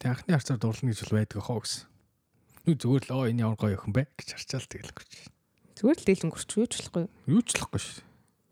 [0.00, 1.84] Тэг анхны харцаар дурлна гэж бол байдаг хоо гэсэн.
[2.64, 5.12] Нүг зүгээр л оо энэ ямар гоё охин бэ гэж харчаал тэгэл өнгөрч.
[5.76, 7.04] Зүгээр л дийлэн гөрч юу ч болохгүй.
[7.28, 8.00] Юу ч болохгүй шүү.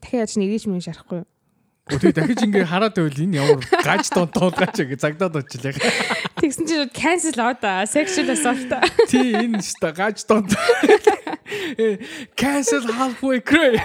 [0.04, 1.24] Дахиад яаж нэрийж мэн шарахгүй.
[1.88, 5.72] Өө тэг дахиж ингээ хараад байвал энэ ямар гаж донтоолгаач гэж загдаад очлаа.
[6.36, 8.68] Тэгсэн чинь cancel одоо sexual assault.
[9.08, 10.52] Тий энэ шүү дээ гаж донт.
[12.36, 13.80] Cancel halfway cry.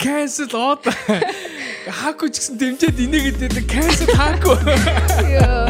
[0.00, 0.88] Cancel од.
[1.84, 4.56] Хаагүй ч гэсэн дэмжээд инээгээд cancel хаагүй.
[5.36, 5.65] Йой.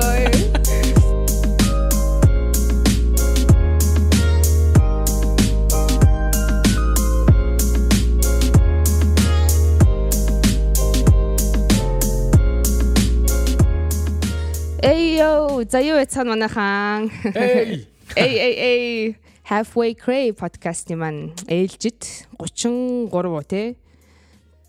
[15.57, 17.09] Эй ёо, за юу яцхан манайхан.
[17.33, 17.89] Эй.
[18.13, 19.17] Эй эй эй
[19.49, 23.77] Halfway Cray подкастны маань ээлжид 33 уу те.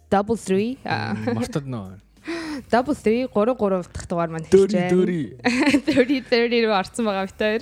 [0.07, 0.79] Double 3
[1.35, 1.99] Мартад нөө.
[2.71, 5.21] Double 3 3 3 дахь дугаар маань Дөри хэлж дөри.
[5.91, 7.61] 30 30 руу орсон байгаа бит хоёр.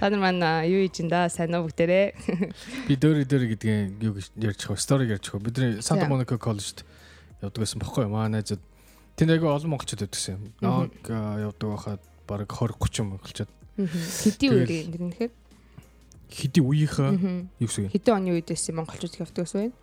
[0.00, 2.06] Та нар маань юу хийж ин да сайн уу бүгдээрээ.
[2.90, 5.46] Би дөри дөри гэдгийг юу гэж ярьж байгаа стори ярьж байгаа.
[5.46, 5.94] Бидний За.
[6.10, 6.82] Моника коллежд
[7.38, 8.58] явдаг гэсэн бохгүй маа найзууд.
[9.14, 10.50] Тэнд айгүй олон монголчууд байдагсан юм.
[10.58, 13.50] Ног явдаг байхад бараг 20 30 монголчууд.
[13.78, 15.32] Хэдий үеийн гэнэ нэхэр.
[16.30, 17.10] Хэдий үеийнхээ
[17.60, 17.90] юу гэсэн.
[17.92, 19.74] Хэдэн оны үед байсан монголчууд явдаг гэсэн юм.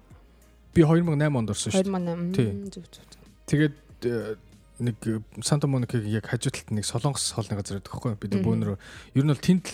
[0.73, 1.91] Би 2008 онд орсон шүү дээ.
[1.91, 2.35] 2008.
[2.35, 2.49] Тий.
[2.51, 3.03] Мм, Зүг зүг.
[3.11, 3.21] зүг.
[3.51, 3.75] Тэгээд
[4.07, 4.35] э,
[4.81, 8.79] нэг э, Санта Моникийг яг хажуу талд нэг солонгос хоолны газар байдаг хгүй бид бөөнөр
[8.79, 9.67] ер нь бол тэнд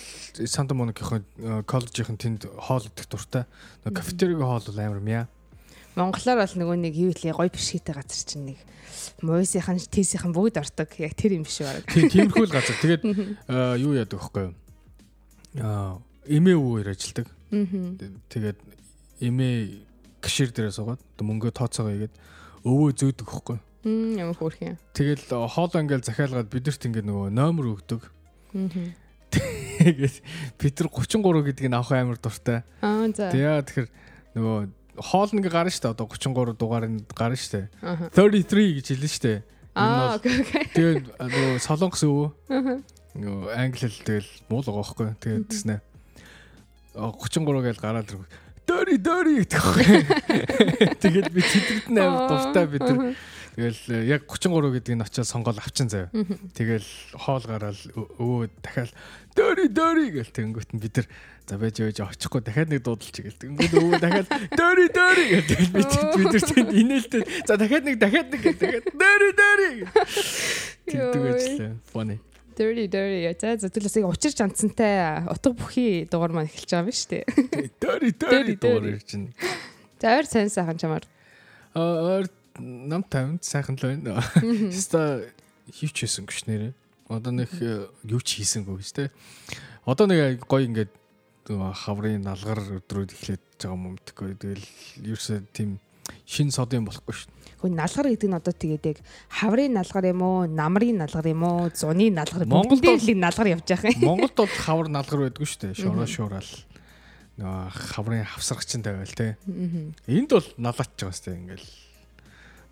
[0.50, 1.24] Санта Моникийн
[1.70, 3.46] коллежийн тэнд хоол идэх дуртай
[3.86, 3.94] Мгм.
[3.96, 5.22] кафетеригийн хоол бол амар мя
[5.98, 8.60] Монголоор бол нөгөө нэг юу илээ гой бишгээтэй газар чинь нэг
[9.26, 10.90] муйсийнхан тийсийнхан бүгд ордог.
[11.02, 11.82] Яг тэр юм биш баг.
[11.90, 12.78] тий тиймэрхүү л газар.
[12.78, 13.04] Тэгээд
[13.82, 14.54] юу яадаг хгүй
[15.58, 15.98] аа
[16.30, 17.26] эмээ өвөр ажилдаг
[18.30, 18.58] тэгээд
[19.26, 19.56] эмээ
[20.22, 22.14] кашир дээрээ суугаад мөнгөө тооцоогоо игээд
[22.62, 24.78] өвөө зөөдөг хгүй Мм ямар хөөрх юм.
[24.94, 28.02] тэгэл хоолоо ингээл захиалгаад бидэрт ингээд нөгөө номер өгдөг.
[29.32, 30.16] Тэгээд
[30.84, 32.68] нар 33 гэдгийг авах амар дуртай.
[32.84, 33.32] Аа за.
[33.32, 33.88] Тэгээ тэгэхээр
[34.36, 34.58] нөгөө
[34.98, 37.70] хоол нэг гарна штэ одоо 33 дугаар нь гарна штэ.
[37.82, 38.10] Аха.
[38.14, 39.34] 33 гэж хэлнэ штэ.
[39.78, 40.66] Аа окей окей.
[40.74, 42.30] Тэгээд нөгөө солонгос өвөө
[43.18, 45.08] нөгөө англи хэл тэгэл муу л байгаа байхгүй.
[45.22, 45.76] Тэгээд тэснэ.
[46.98, 48.26] 33 гэж гараад ирв.
[48.68, 49.64] Дөри дөри гэдэг.
[51.04, 53.16] Тэгээд би тэтгэд нь амар дуртай бид нар.
[53.58, 56.14] Тэгэл э, яг 33 гэдгийг нь очиад сонгоод авчин заяа.
[56.54, 56.86] Тэгэл
[57.18, 58.94] хоол гараал ө- өвөө дахиад
[59.34, 61.08] дөри дөри гэл тэнгүүт нь бид нар
[61.50, 65.74] за байж байж очихгүй дахиад нэг дуудалч гэл тэнгүүт өвөө дахиад дөри дөри гэл тэгэл
[65.74, 69.70] бид бид нар тэнд инээлтэй за дахиад нэг дахиад нэг гэл дахиад дөри дөри
[70.94, 71.34] Йой.
[71.34, 72.18] ажлаа funny
[72.58, 73.38] Dirty dirty.
[73.38, 77.70] За зөвлөс яг учир чанцантай утга бүхий дугаар маань эхэлж байгаа юм шүү дээ.
[77.78, 78.58] Дөри, дөри дөри.
[78.58, 79.30] дуур чинь
[80.02, 81.06] За ойр сайн сайхан чамаар.
[81.78, 82.26] аа
[82.60, 84.22] нам тавинд сайхан л байна
[84.74, 85.22] Ста
[85.72, 86.74] хийч хийсэн гэж нэрээ.
[87.08, 89.12] Одоо нэг э, юу ч хийсэнгүй гэж те.
[89.88, 90.92] Одоо нэг гоё ингээд
[91.48, 94.36] хаврын налгар өдрүүд эхлээд байгаа юм мэдхгүй.
[94.36, 94.66] Тэгэл
[95.08, 95.80] ерөөсөө тийм
[96.28, 97.32] шин содын болохгүй шүү.
[97.64, 99.00] Хөө налгар гэдэг нь одоо тэгээд яг
[99.32, 103.66] хаврын налгар юм уу, намрын налгар юм уу, зуны налгар Монголд бүгд л налгар явж
[103.66, 104.04] байгаа юм.
[104.04, 105.80] Монголд бол хавар налгар байдгүй шүү дээ.
[105.80, 106.52] Шороо шуурал
[107.38, 109.38] нөгөө хаврын хавсаргачин тавиал те.
[110.06, 111.66] Энд бол налаач байгаа сте ингээл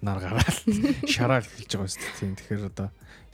[0.05, 0.59] нар гараал
[1.09, 2.07] шараар хэлж байгаа сте.
[2.21, 2.89] Тийм тэгэхээр одоо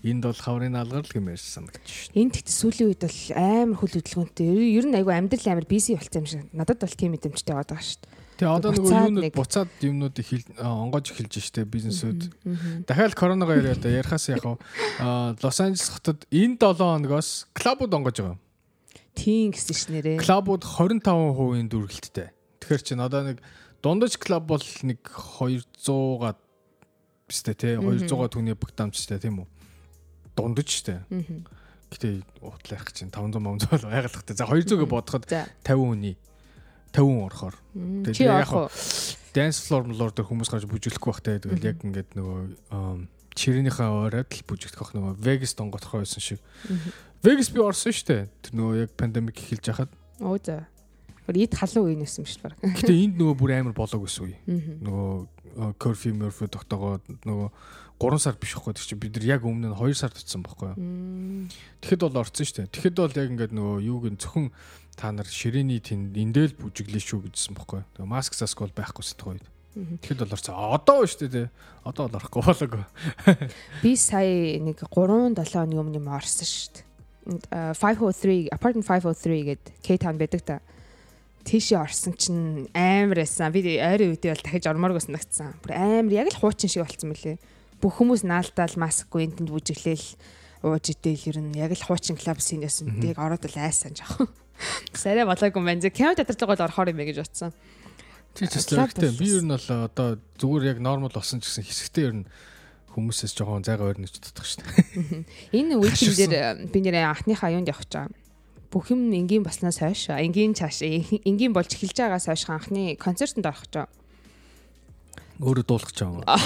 [0.07, 2.15] энд бол хаврын налгар л гэмээр санагдаж шүү.
[2.15, 4.79] Энд тэгт сүүлийн үед бол амар хөл хөдөлгөөнтэй.
[4.79, 6.47] Ер нь айгүй амьдрал амар биси болцсон юм шиг.
[6.55, 10.81] Надад бол тийм мэдрэмжтэй байгаа даа шүү Тэгээ одоо нөгөө юунууд буцаад юмнуудыг хил аа,
[10.81, 12.21] онгоож эхэлж штэ бизнесүүд.
[12.41, 12.89] дээ.
[12.89, 18.41] Дахиад коронавиго яриа одоо ярихаас яг Лос Анжелес хотод энэ 7 хоногоос клабууд онгоож байгаа.
[19.13, 20.17] Тийм гэсэн ш нэрээ.
[20.25, 22.33] Клабууд 25% дүргэлттэй.
[22.65, 23.37] Тэгэхээр чинь одоо нэг
[23.85, 26.40] дундаж клаб бол нэг 200-га
[27.31, 29.47] бистэ тий 200-га түүний багтаамжтай тийм үү.
[30.35, 31.07] Дундаж штэ.
[31.07, 31.47] Мгм.
[31.91, 34.35] Гэтэ утлах чинь 500 500 бол байгалахтай.
[34.35, 35.47] За 200-г бодоход За.
[35.63, 36.15] 50 хүний
[36.91, 38.51] 50 хүн орохоор Тэгээд яг
[39.31, 41.39] dance floor млоор дээр хүмүүс гарч бүжиглэхгүй бахтай.
[41.39, 42.39] Тэгэл яг ингээд нөгөө
[42.75, 46.39] ам, чирэнийхээ оройд л бүжигдэх бах нөгөө Vegas донготхоо байсан шиг.
[47.23, 48.27] Vegas би орсон дээ.
[48.43, 49.91] Тэр нөгөө яг пандемик эхэлж хахад.
[50.19, 50.67] Оо за.
[51.31, 52.59] Гэр ид халуун үе нэсэн дээ баг.
[52.59, 54.35] Гэтэ энд нөгөө бүр амар болоог гэсэн үе.
[54.83, 57.47] Нөгөө curfew murphy тогтоогоод нөгөө
[58.01, 60.75] 3 сар биш байхгүй тэр чинь бид нар яг өмнө нь 2 сард утсан байхгүй
[60.75, 61.47] юу.
[61.79, 62.71] Тэгэхэд бол орсон шүү дээ.
[62.75, 64.51] Тэгэхэд бол яг ингээд нөгөө юуг нь зөвхөн
[64.97, 67.87] та нар ширээний тэнд эндэл бүжиглээ шүү гэжсэн байхгүй юу.
[67.95, 69.45] Тэгээ маск заск бол байхгүй сэтгэх үед.
[70.01, 70.57] Тэгэхэд бол орсон.
[70.57, 71.47] Одоо шүү дээ.
[71.85, 72.83] Одоо бол орохгүй болоогүй.
[73.85, 76.85] Би сая нэг 3 7 оны өмнө юм орсон шүү дээ.
[77.21, 80.57] Энд, а, 503 apartment 503 гэдэг K-town байдаг та.
[81.45, 83.49] Тийшээ орсон чинь амар байсан.
[83.49, 85.57] Би ойрын үедээ бол дахиж ормооргоос нагцсан.
[85.65, 87.37] Бүр амар яг л хуучин шиг болцсон мөлий.
[87.81, 90.07] Бүх хүмүүс наалтаал маскгүй энтэнд бүжиглээл
[90.61, 94.29] ууж идэл ер нь яг л хуучин клуб синээс нь яг ороод л айсан жоох.
[94.93, 95.89] Сарай болоогүй юм байна.
[95.89, 97.51] Кино театрт л орохоор юм бэ гэж бодсон.
[98.37, 102.05] Тий ч гэсэн би ер нь бол одоо зүгээр яг нормал болсон ч гэсэн хэсэгтээ
[102.05, 102.25] ер нь
[102.93, 105.25] хүмүүсээс жоохон зайгаа ойрнож татах шүү дээ.
[105.57, 106.35] Энэ үеийн дээр
[106.69, 108.20] би нэр анхныхаа юунд явах гэж байгаа
[108.71, 113.67] бүх юм энгийн болсноос хойш энгийн цааш энгийн болж эхэлж байгаас хойш анхны концертанд орох
[113.67, 113.91] гэж байгаа.
[115.41, 116.37] Өөрөө дуулах гэж байгаа.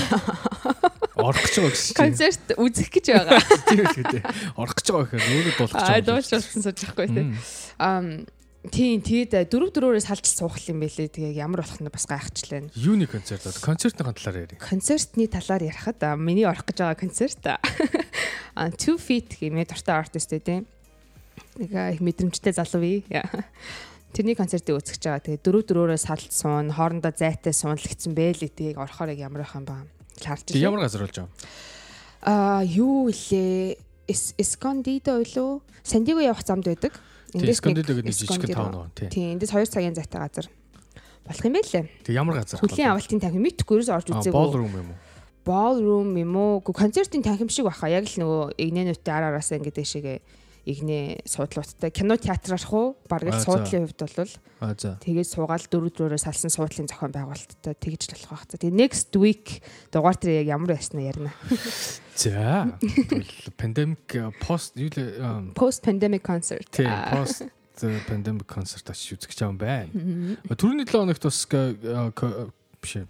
[1.26, 2.00] Орох гэж байгаа гэсэн чинь.
[2.00, 3.40] Концерт үзэх гэж байгаа.
[3.70, 4.24] Тийм шүү дээ.
[4.56, 6.00] Орох гэж байгаа гэхээр өөрөө дуулах гэж байгаа.
[6.00, 7.30] Аа дуулж болсон сууж байхгүй тийм.
[7.76, 8.02] Аа
[8.74, 11.14] Тийм тэгээд дөрөв дөрөөрөөс салж суух юм бэлээ.
[11.14, 12.66] Тэгээ ямар болох нь бас гайхчихлаа.
[12.74, 14.58] Юуны концерт одоо концертын талаар ярив.
[14.58, 20.64] Концертны талаар ярихад миний орох гэж байгаа концерт 2 feet гэмээр дуртай артист үү тийм.
[21.60, 23.06] Нэг мэдрэмжтэй залуу бий.
[24.16, 25.24] Тэрний концертыг үзэж байгаа.
[25.24, 28.52] Тэгээ дөрөв дөрөөрөө салж суун, хоорондоо зайтай сууналгдсан бэлээ.
[28.52, 29.84] Тэгээ орохоор ямар байх юм ба.
[30.24, 30.56] Харж.
[30.56, 31.32] Ямар газар болж байгаа?
[32.24, 33.76] Аа юу илээ?
[34.08, 35.60] Эскондидо үлээ?
[35.84, 36.96] Сандиго явах замд байдаг.
[37.36, 39.08] Эндээс Скандид гэдэг нэг жижиг таун нөө тий.
[39.12, 40.48] Тий, эндээс 2 цагийн зайтай газар
[41.28, 41.86] болох юм байлээ.
[42.06, 42.60] Тэг ямар газар?
[42.64, 44.32] Хөлийн авалтын танхим мэдхгүй ерөөс орж үзээгүй.
[44.32, 45.00] Ballroom юм уу?
[45.44, 46.64] Ballroom юм уу?
[46.64, 47.92] Концертын танхим шиг баха.
[47.92, 50.18] Яг л нөгөө игнэнүүтээ араараасаа ингээд дэшегээ
[50.66, 54.34] игнэ суудлуудтай кино театраарх уу бараг суудлын хувьд бол
[55.06, 58.50] тэгээд суугаал дөрөв дөрөөрөө салсан суудлын зохион байгуулалттай тэгж л болох байх.
[58.50, 59.62] Тэгээд next week
[59.94, 61.32] дугаар дээр яг ямар яснаа ярина.
[62.18, 62.74] За
[63.62, 64.10] pandemic
[64.42, 66.70] post юу л post pandemic concert.
[66.74, 67.46] Post
[68.10, 69.90] pandemic concert очиж үзэх гэж байгаа юм байна.
[70.50, 71.46] Түрүүний 7 хоногт бас
[72.82, 73.06] биш ээ.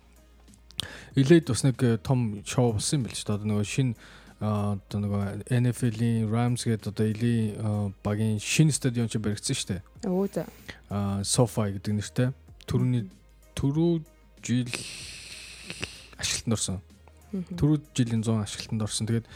[1.15, 3.93] Илээд бас нэг том шоу болсон юм байл ч одоо нөгөө шинэ
[4.39, 9.81] одоо нөгөө NFL-ийн Rams гэдэг одоо элийн багийн шинэ стадион ч баригдсан шүү дээ.
[10.11, 10.43] Өө за.
[10.91, 12.29] Аа SoFi гэдэг нэртэй.
[12.67, 13.07] Төрөний
[13.55, 14.03] түрүү
[14.43, 14.71] жил
[16.19, 16.81] ашиглалтанд орсон.
[17.31, 19.07] Түрүү жилийн 100 ашиглалтанд орсон.
[19.07, 19.27] Тэгээд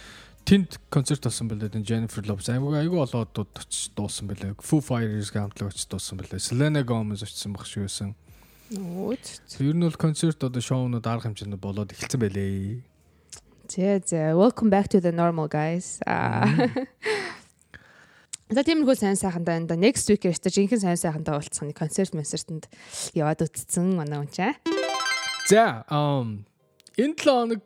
[0.44, 1.72] тэнд концерт болсон байлээ.
[1.72, 4.60] Den Jennifer Lopez айгүй айгүй олоодууд очиж дуусан байлээ.
[4.60, 6.44] Foo Fighters-ийн хамтлаг очиж дуусан байлээ.
[6.44, 8.16] Selena Gomez очсон баг байсан.
[8.70, 9.16] Өө.
[9.64, 12.84] Ер нь бол концерт одоо шоунууд арга хэмжээнд болоод эхэлсэн байлээ.
[13.70, 16.02] За за welcome back to the normal guys.
[18.50, 22.66] За тиймэрхүү сайн сайхантай энэ next week эртээ жинхэнэ сайн сайхантай уулзсан концерт концертанд
[23.14, 24.58] яваад үтцсэн манай үнчээ.
[25.54, 26.50] За um
[26.98, 27.62] энэ 7 хоног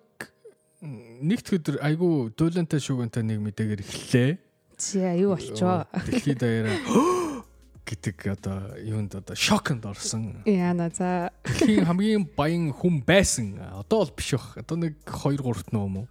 [1.24, 4.32] нэгд өдөр айгүй дуулантай шүүгэнтэй нэг мэдээгээр эхэллээ.
[4.76, 5.88] За юу болчихоо.
[6.04, 6.84] Дэлхийд даяараа
[7.84, 10.42] гэдэг одоо юунд одоо шоконд орсон.
[10.48, 11.32] Яна за.
[11.44, 13.60] Дэлхийн хамгийн баян хүн байсан.
[13.60, 14.58] Одоо бол биш бах.
[14.58, 16.08] Одоо нэг 2 3-т нөө юм уу?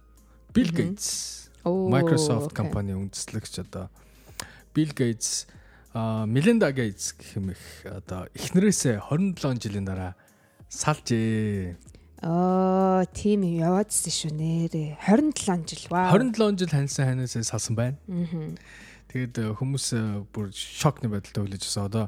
[0.53, 1.49] Bill Gates.
[1.65, 3.89] Microsoft компани үндэслэгч одоо
[4.75, 5.47] Bill Gates
[5.93, 10.13] Melinda Gates гэх юм их одоо эхнэрээсээ 27 жилийн дараа
[10.69, 11.77] салжээ.
[12.23, 14.97] Аа, тийм яваадсэн шүү нэрээ.
[15.05, 15.85] 27 жил.
[15.91, 16.17] Вау.
[16.17, 17.97] 27 жил ханьсан ханьсаа салсан байна.
[18.09, 18.53] Аа.
[19.13, 20.01] Тэгээд э, хүмүүс э,
[20.33, 21.85] бүр шокны байдалтай хүлээж авсан.
[21.85, 22.05] Одоо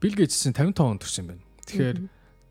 [0.00, 1.44] Bill Gates-ийн 55 он төрсэн юм байна.
[1.68, 1.98] Тэгэхээр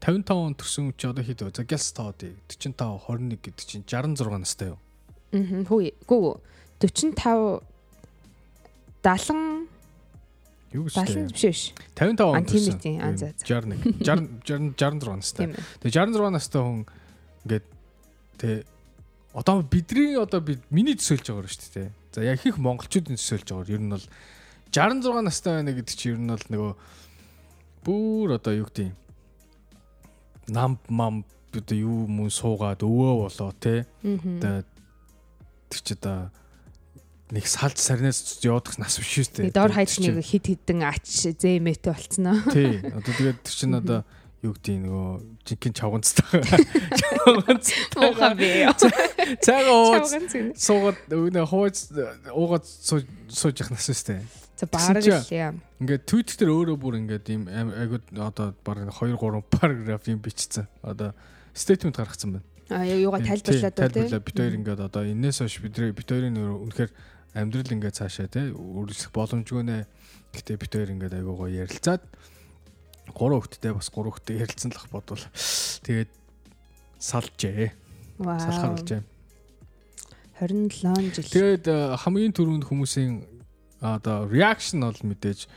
[0.01, 1.49] 55 он төрсөн чи одоо хэд вэ?
[1.49, 4.77] За guess тоод 45 21 гэдэг чинь 66 настай юу?
[5.33, 5.65] Аа.
[5.65, 5.89] Хүү.
[6.05, 6.38] Гүү.
[6.77, 7.65] 45
[9.01, 9.69] 70
[10.71, 11.25] Юу гэж вэ?
[11.33, 11.61] Биш биш.
[11.97, 12.77] 55 он төрсэн.
[12.77, 15.49] 61 60 60 66 настай.
[15.81, 16.85] Тэгээ 66 настай хүн
[17.45, 17.65] ингээд
[18.38, 18.61] тэгээ
[19.33, 21.89] одоо бидний одоо бид миний төсөөлж байгаа шүү дээ.
[22.12, 23.72] За яг их монголчуудын төсөөлж байгаа.
[23.72, 24.06] Ер нь бол
[24.72, 26.74] 66 настай байна гэдэг чинь ер нь бол нөгөө
[27.88, 28.91] бүр одоо юу гэдэг
[30.51, 31.24] нам мам
[31.55, 33.88] одоо юу мөн суугаад өвөө болоо те.
[34.03, 34.63] Одоо
[35.72, 36.32] тэр чи одоо
[37.32, 39.55] нэг салж сарнаас явах нас биш шүү дээ.
[39.55, 42.36] Дор хайч нэг хит хитэн ач зэмэтэй болцсноо.
[42.51, 42.84] Тий.
[42.84, 44.03] Одоо тэгээд тэр чинь одоо
[44.41, 45.10] юу гэдэг нөгөө
[45.45, 46.41] жинхэнэ чавганцтай.
[47.01, 48.01] Чавганцтай.
[48.01, 48.50] Муухай би.
[49.38, 50.10] Цайгаа ууж
[50.57, 51.77] суугаад өгнө хууж
[52.33, 54.25] уугаад сууж явах нас үстэй.
[54.57, 55.62] За баг л юм.
[55.81, 60.65] Ингээд твит дээр өөрөө бүр ингээд ийм айгуу одоо баг 2 3 параграф юм бичсэн.
[60.81, 61.13] Одоо
[61.53, 62.45] стейтмент гаргацсан байна.
[62.69, 63.89] А юугаа тайлбарлаад тийм.
[63.93, 66.91] Тайлбарлаа бид хоёр ингээд одоо энэс хойш бид бид хоёрын үнэхээр
[67.38, 69.86] амьдрал ингээд цаашаа тийм үргэлжлэх боломжгүй нэ.
[70.33, 72.01] Гэтэ бид хоёр ингээд айгуу гоё ярилцаад
[73.10, 75.25] гурван хүүхэдтэй бас гурван хүүхэдтэй ярилцсан л ах бодвол
[75.81, 76.12] тэгээд
[77.01, 77.74] салжээ.
[78.22, 79.01] Салахаар болжээ.
[80.41, 81.29] 27 жил.
[81.34, 83.25] Тэгээд э, хамгийн түрүүнд хүмүүсийн
[83.81, 85.50] одоо reaction бол мэдээж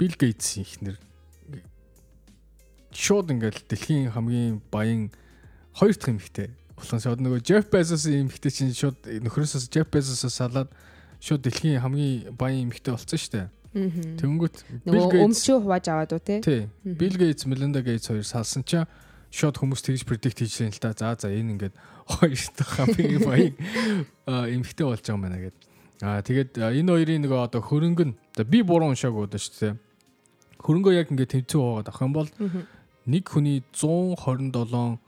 [0.00, 0.96] Bill Gates-ийн ихнэр
[2.92, 5.12] шууд ингээл дэлхийн хамгийн баян
[5.72, 10.68] хоёр дахь эмэгтэй болсон шууд нөгөө Jeff Bezos-ийн эмэгтэй чинь шууд нөхрөөсөө Jeff Bezos-оос салаад
[11.20, 13.48] шууд дэлхийн хамгийн баян эмэгтэй болсон шүү дээ.
[13.70, 16.40] Тэнгүүт Gates өмчөө хувааж аваад уу те?
[16.42, 16.66] Тий.
[16.82, 18.88] Bill Gates, Melinda Gates хоёр салсан чинь
[19.30, 20.90] шууд хүмүүс тэгж predict хийж л та.
[20.90, 21.74] За за энэ ингээд
[22.18, 23.54] хоёр дахь хамгийн баян
[24.26, 25.56] эмхтэй болж байгаа юм байна гэд.
[26.02, 28.14] Аа тэгээд энэ хоёрын нөгөө одоо хөрөнгө нь
[28.50, 29.74] би буруу уншаагүй удаа шүү дээ.
[30.58, 32.30] Хөрөнгөө яг ингээд тэмцүү хаагаад авах юм бол
[33.06, 34.98] нэг хүний 127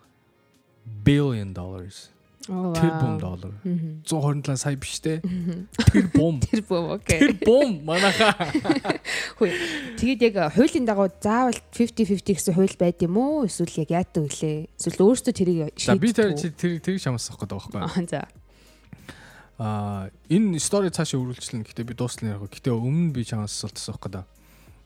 [1.02, 2.14] billion dollars
[2.46, 3.52] Тэр бум доллар.
[3.62, 5.20] 127 сая биш те.
[5.92, 6.40] Тэр бум.
[6.50, 7.18] Тэр бум окей.
[7.20, 8.34] Тэр бум манаха.
[9.38, 9.54] Хөөе.
[9.98, 13.46] Тэгээд яг хуулийн дагуу заавал 50-50 гэсэн хууль байд юм уу?
[13.46, 14.74] Эсвэл яг яадаг вүлээ?
[14.74, 16.02] Эсвэл өөрөөсөө тэрийг шийдэх.
[16.02, 18.10] Би тэр тэр тэр шамсах гэдэг байхгүй.
[18.10, 18.26] За.
[19.62, 21.62] Аа энэ стори цаашаа үргэлжлэнэ.
[21.62, 22.42] Гэтэ би дуусна яг.
[22.50, 24.26] Гэтэ өмнө би чамаас асуултсан байхгүй да.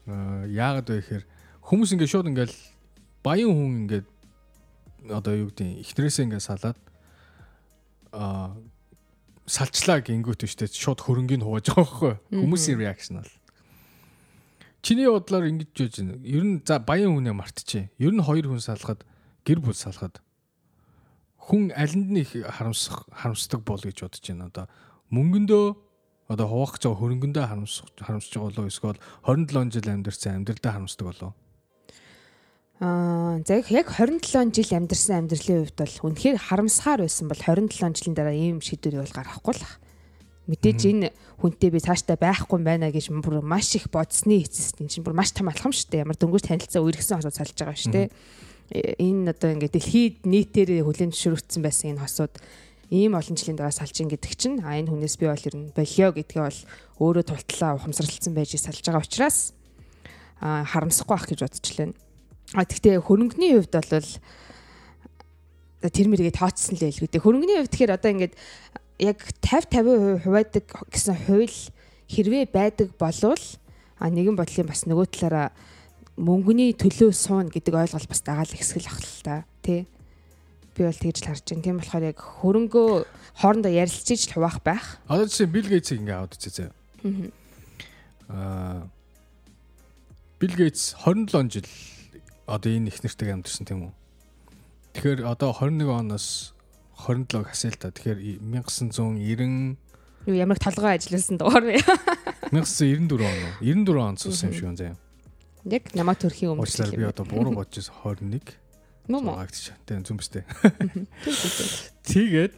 [0.04, 1.24] Аа яагаад вэ гэхээр
[1.64, 2.52] хүмүүс ингээд шууд ингээд
[3.24, 4.06] баян хүн ингээд
[5.08, 6.76] одоо юу гэдэг ихнэрээсээ ингээд салаад
[9.46, 12.14] салчлаа гингүүт өштэй шууд хөрөнгийг хувааж байгаа байхгүй.
[12.34, 13.34] Хүмүүсийн реакшн бол.
[14.82, 16.18] Чиний бодлоор ингэж жиж байна.
[16.26, 17.90] Ер нь за баян хүнээ мартчихэ.
[18.02, 19.06] Ер нь хоёр хүн салахад
[19.46, 20.18] гэр бүл салахад
[21.38, 24.50] хүн алинд нь их харамсах харамсдаг бол гэж бодож байна.
[24.50, 24.66] Одоо
[25.14, 25.64] мөнгөндөө
[26.26, 31.30] одоо хуваах гэж хөрөнгөндөө харамсах харамсаж байгаа болоо эсвэл 27 жил амьдэрсэн амьдралдаа харамсдаг болоо
[32.76, 38.12] Аа за яг 27 жил амьдарсан амьдралын хувьд бол үнэхээр харамсахаар байсан бол 27 жилийн
[38.12, 39.80] дараа ийм шийдвэрийг бол гаргахгүй л ах.
[40.44, 41.08] Мэдээж энэ
[41.40, 45.32] хүнтэй би цаашдаа байхгүй байна гэж бүр маш их бодсны эцэст энэ чинь бүр маш
[45.32, 46.04] том алхам шүү дээ.
[46.04, 48.08] Ямар дөнгөж танилцаа үргэлжсэн хосууд салж байгаа шүү дээ.
[49.00, 52.34] Энэ одоо ингээд дэлхийд нийтээр хүлэн зөвшөөрөгдсөн байсан энэ хосууд
[52.92, 55.72] ийм олон жилийн дараа салж ин гэдэг чинь а энэ хүнээс би бол ер нь
[55.72, 56.60] болио гэдгээ бол
[57.02, 59.56] өөрөө тултлаа ухамсарлцсан байж салж байгаа учраас
[60.38, 62.05] а харамсахгүй ах гэж бодчихлээ.
[62.54, 64.10] А тэгтээ хөрөнгөний хувьд бол
[65.90, 67.18] тэр мэргээ тооцсон л байлгүй.
[67.18, 68.34] Хөрөнгөний хувьд тэгэхээр одоо ингээд
[69.02, 71.58] яг 50 50% хуваадаг гэсэн хууль
[72.06, 73.44] хэрвээ байдаг болвол
[73.98, 75.50] а нэгэн бодлын бас нөгөө талаараа
[76.16, 79.84] мөнгөний төлөө суун гэдэг ойлголт бас дагаал ихсгэл ах л та тий
[80.76, 81.64] би бол тэгж л харж байна.
[81.64, 82.88] Тийм болохоор яг хөрөнгөө
[83.40, 85.00] хоорондоо ярилцж л хуваах байх.
[85.08, 86.68] Одоо жишээ Билл Гейтсийг ингээ аваад үзье.
[88.28, 88.88] Аа
[90.40, 91.68] Билл Гейтс 27 жил
[92.46, 93.92] одоо энэ их нэртэйг амьдэрсэн тийм үү.
[94.94, 96.54] Тэгэхээр одоо 21 оноос
[96.96, 97.90] 27 хасаа л та.
[97.90, 99.76] Тэгэхээр 1990
[100.26, 101.78] юу ямар толгой ажилласан дугаар вэ?
[102.50, 103.54] 1994 он уу?
[103.60, 104.96] 94 он цусан юм шиг байна заяа.
[105.66, 106.62] Яг намайг төрхийн өмнө.
[106.62, 108.54] Уучлаарай би одоо буруу бодож 21.
[109.10, 109.46] Мөн мөн.
[109.86, 110.42] Тийм зүмстэй.
[112.10, 112.54] Тэгээд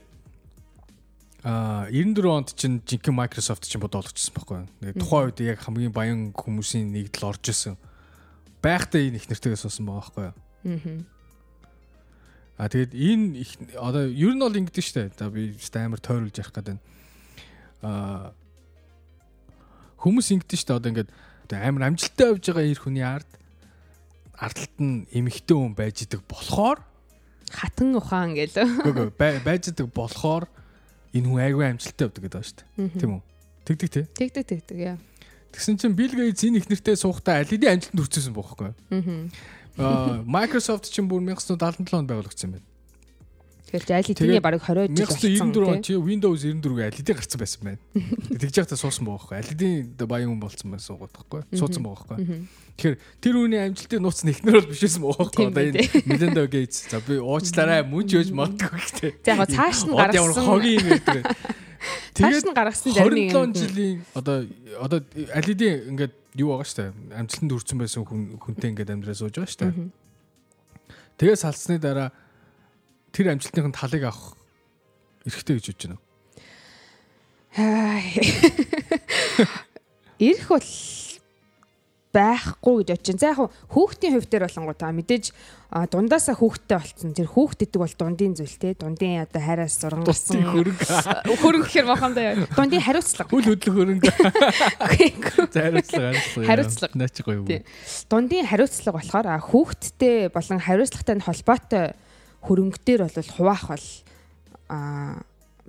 [1.45, 4.61] а 94 онд чинь жинхэнэ Microsoft чинь бодоолгочсон байхгүй.
[4.97, 7.77] Тухайн үед яг хамгийн баян хүмүүсийн нэгдэл орж исэн
[8.63, 10.35] байхдаа энэ их нэртэйгээ суусан байгаа байхгүй юу.
[10.35, 11.19] Аа.
[12.59, 15.15] А тэгээд энэ их одоо ер нь бол ингэдэж штэ.
[15.15, 16.79] За би амар тойруулж ярих гэдэг.
[17.87, 18.35] Аа
[20.03, 21.11] хүмүүс ингэдэж штэ одоо ингээд
[21.55, 23.31] амар амжилттай явж байгаа ир хүний ард
[24.35, 26.83] ардталт нь эмэгтэй хүн байж идэг болохоор
[27.51, 29.15] хатан ухаан гэлөө.
[29.19, 30.51] Байж идэг болохоор
[31.15, 32.63] энэ хүн айгүй амжилттай явдаг гэдэг ба штэ.
[32.99, 33.23] Тийм үү?
[33.67, 34.03] Тэгдэг те.
[34.19, 34.99] Тэгдэг тэгдэг яа.
[35.53, 38.73] Тэгсэн чинь Bill Gates энэ их нэртэй суухдаа аль хэдийн амжилтанд хүрчихсэн бохоггүй.
[39.79, 42.67] Аа Microsoft чинь бүр 1977 онд байгуулагдсан юм байна.
[43.69, 45.53] Тэгэхээр аль хэдийн бараг 20 жил болсон.
[45.53, 47.81] 1994 он чи Windows 94-г аль хэдийн гарцсан байсан байна.
[48.41, 49.37] Тэгж яхад суусан бохоггүй.
[49.37, 51.45] Аль хэдийн баян хүн болсон байсан суугаадахгүй.
[51.53, 52.49] Суудсан бохоггүй.
[52.81, 55.47] Тэгэхээр тэр үний амжилтын нууц нь ихнэр бол биш байсан бохоггүй.
[55.53, 59.13] Одоо энэ Melinda Gates за би уучлаарай мөн ч өж магадгүй гэхдээ.
[59.21, 60.17] За яг цааш нь гарсан.
[60.17, 61.25] Ямар хогийн юм гэдэг.
[62.15, 64.47] Тэгээд нь гаргасан зарим 27 жилийн одоо
[64.83, 65.01] одоо
[65.35, 69.73] алидийн ингээд юу байгаа штэ амжилтанд хүрсэн байсан хүн хүнтэй ингээд амьдраа сууж байгаа штэ.
[71.19, 72.11] Тэгээд салцсны дараа
[73.15, 74.35] тэр амжилтныхын талыг авах
[75.27, 75.99] эрхтэй гэж бодож байна.
[80.19, 80.67] Ирэх бол
[82.19, 83.23] байхгүй гэж бодож байна.
[83.23, 83.39] За яг
[83.71, 85.25] хүүхдийн хувь дээр болонгоо мэдээж
[85.69, 87.15] дундаасаа хүүхдтэй болцсон.
[87.15, 88.75] Тэр хүүхд гэдэг бол дундын зүйл те.
[88.75, 90.85] Дундын одоо хайраас зургангасан хөрөнгө.
[91.39, 93.31] Хөрөнгө гэхэр мохондоо дундын хариуцлага.
[93.31, 94.11] Хөл хөдлөх хөрөнгө.
[95.53, 96.11] За хариуцлага
[96.43, 96.95] хариуцлага.
[96.99, 97.63] Наач гоё юу.
[98.11, 101.87] Дундын хариуцлага болохоор хүүхдтэй болон хариуцлагатай холбоотой
[102.43, 103.87] хөрөнгө дээр бол хуваах бол
[104.69, 105.21] а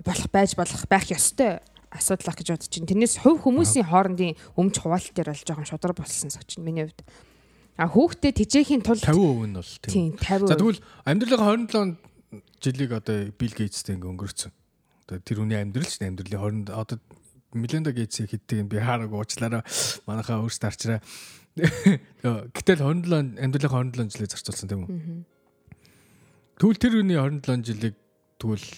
[0.04, 2.86] болох байж болох байх ёстой асуудал ах гэж бодож байна.
[2.86, 7.02] Тэрнээс хувь хүмүүсийн хоорондын өмч хуваалт дээр бол жоохон шудраг болсон согч миний хувьд.
[7.74, 10.46] А хүүхдээ тижээхийн тулд 50% нь бол тийм 50%.
[10.46, 11.98] За тэгвэл амьдралын 27
[12.62, 14.52] жилиг одоо Билл Гейтстэй ингээ өнгөрцөн.
[15.10, 16.98] Одоо тэр хүний амьдрал ч амьдралын 20 одоо
[17.50, 19.66] Меленда Гейтсийг хэддэг би хаараг уучлаарай.
[20.06, 21.00] Манайхаа өөрсдөө арчраа.
[21.58, 24.90] Гэтэл 27 амьдралын 27 жилийг зарцуулсан тийм үү?
[26.62, 27.98] Тэгвэл тэр хүний 27 жилиг
[28.38, 28.68] тэгвэл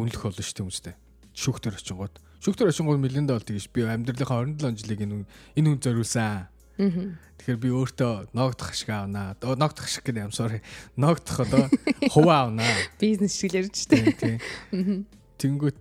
[0.00, 0.96] үнэлэх болно шүү дээ
[1.36, 5.24] шүүхтэр очингууд шүүхтэр очингууд Мелинда бол тэгэж би амьдралынхаа 27 жилиг энэ
[5.60, 9.32] энэ хүн зориулсан Тэгэхээр би өөртөө ногдох шиг аавнаа.
[9.40, 10.60] Ногдох шиг гэдэг юм sorry.
[11.00, 11.72] Ногдох одоо
[12.12, 12.68] хуваа аавнаа.
[13.00, 14.36] Бизнес шиг л ярьж штэ.
[15.40, 15.76] Тэнгүүт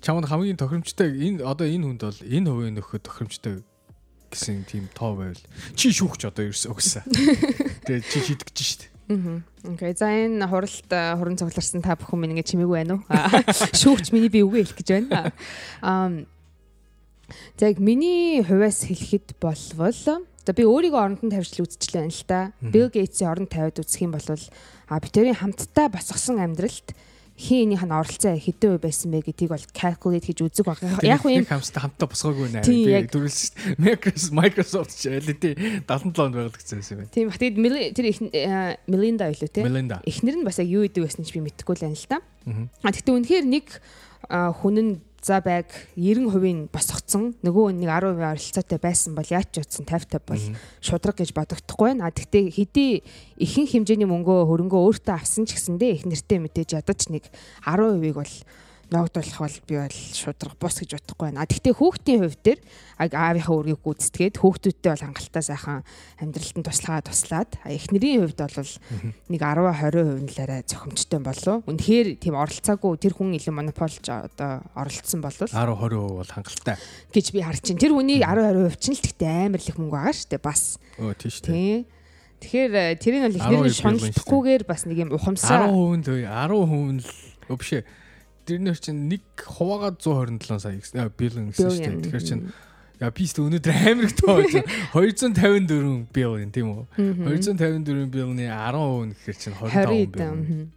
[0.00, 3.60] чамд хамгийн тохиромжтой энэ одоо энэ хүнд бол энэ хувийн нөхөд тохиромжтой
[4.32, 5.44] гэсэн тийм тоо байвал
[5.76, 7.04] чи шүүхч одоо ерөөсөө өгсөн.
[7.84, 9.42] Тэгээ чи шийдэж штэ.
[9.64, 9.92] Окей.
[9.96, 13.04] За энэ хуралд хуран цугларсан та бүхэн минь ингэ чимээгүй байна уу?
[13.80, 15.32] Шүүгч миний би үгүй хэлэх гэж байна.
[15.80, 16.24] Аа.
[17.56, 19.92] За яг миний хувьас хэлэхэд болвол
[20.44, 22.52] за би өөрийгөө оронд нь тавьжл үзчихлээ л да.
[22.60, 26.92] Bill Gates-ийн оронд тавиад үзэх юм бол а битэрийн хамтдаа босгосон амьдралд
[27.34, 30.78] хин энийх нь оролцоо хэдэн үе байсан бэ гэдгийг бол calculate хийж үзэг баг.
[31.02, 32.62] Яг юм хамстай хамтаа босгоогүй нэ.
[32.62, 33.82] Би дөрүүлсэн
[34.30, 37.10] Microsoft ч LED 77 онд байгуулагдсан юм байна.
[37.10, 37.34] Тийм.
[37.34, 38.22] Тэгээд тэр их
[38.86, 39.66] Melinda байлуу те.
[39.66, 42.18] Эхнэр нь бас яг юу идэг байсан ч би мэдэхгүй л байна л да.
[42.86, 43.66] А тэгтээ үнэхээр нэг
[44.30, 44.92] хүн нь
[45.24, 50.28] за байг 90% босгоцсон нөгөө нэг 10% оролцоотой байсан бол яач ч утсан 50 50
[50.28, 50.42] бол
[50.80, 52.12] шудраг гэж бодогдохгүй байна.
[52.12, 53.02] Гэхдээ хэдий
[53.40, 57.24] ихэнх хэмжээний мөнгөө хөрөнгөө өөртөө авсан ч гэсэндээ их нэртэй мэдээж ядаж нэг
[57.64, 58.34] 10%ийг бол
[58.90, 61.46] ногдуулах бол би бол шудраг бус гэж бодохгүй байна.
[61.48, 62.60] Гэхдээ хүүхдийн хувьд дээр
[62.98, 65.80] аавынхаа үргийг гүйцэтгээд хүүхдүүдтэй бол хангалттай сайхан
[66.20, 68.72] амьдралд нь туслахаа туслаад эхнэрийн хувьд бол
[69.30, 69.64] нэг 10
[69.94, 71.56] 20% нь л арай зохимжтой болов.
[71.64, 76.76] Үнэхээр тийм оролцоогүй тэр хүн илүү монополж одоо оролцсон болов 10 20% бол хангалттай
[77.12, 77.80] гэж би харж чинь.
[77.80, 80.62] Тэр хүний 10 20% чинь л тэгтээ амар их мөнгө байгаа шүү дээ бас.
[81.00, 81.84] Өө шүү дээ.
[82.44, 87.08] Тэгэхээр э, тэрийг бол эхнэрийн шуналдахгүйгээр бас нэг юм ухамсар 10% 10% л
[87.48, 88.03] өбшээ
[88.44, 92.02] тэрнэр чинь нэг хуваагаад 127 сая биллион гэсэн шүү дээ.
[92.04, 92.44] Тэгэхээр чинь
[93.00, 94.38] яа би ч өнөөдөр амар их тоо
[94.94, 96.84] 254 биллион тийм үү?
[96.96, 100.70] 254 биллионы 10% гэхээр чинь 25 биллион.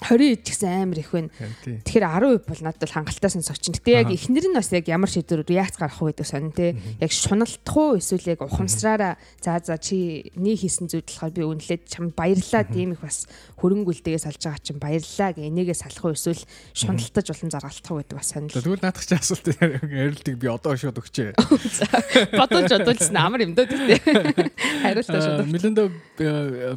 [0.00, 1.30] 20 ч гэсэн амар их байна.
[1.64, 3.64] Тэгэхээр 10% бол надад бол хангалттай сонсогч.
[3.74, 6.78] Гэтэ яг эхнэр нь бас яг ямар шийдвэр реакц гаргах вэ гэдэг сонь те.
[7.02, 11.82] Яг шуналтах уу эсвэл яг ухамсараараа за за чи нэг хийсэн зүйл болохоор би үнэлээд
[11.90, 13.26] чам баярлаа тийм их бас
[13.58, 16.42] хөрөнгө үлдээгээс олж байгаа чинь баярлаа гэ энийгээ салах уу эсвэл
[16.78, 18.48] шуналтаж улам заргалтах уу гэдэг бас сонь.
[18.54, 21.34] Тэгвэл наадах чи асуулт ярилтыг би одоо шууд өгчээ.
[22.38, 23.98] Бодож бодуулсан амар юм дөө тийм.
[24.86, 25.50] Хариултаа шууд.
[25.50, 25.90] Мелинда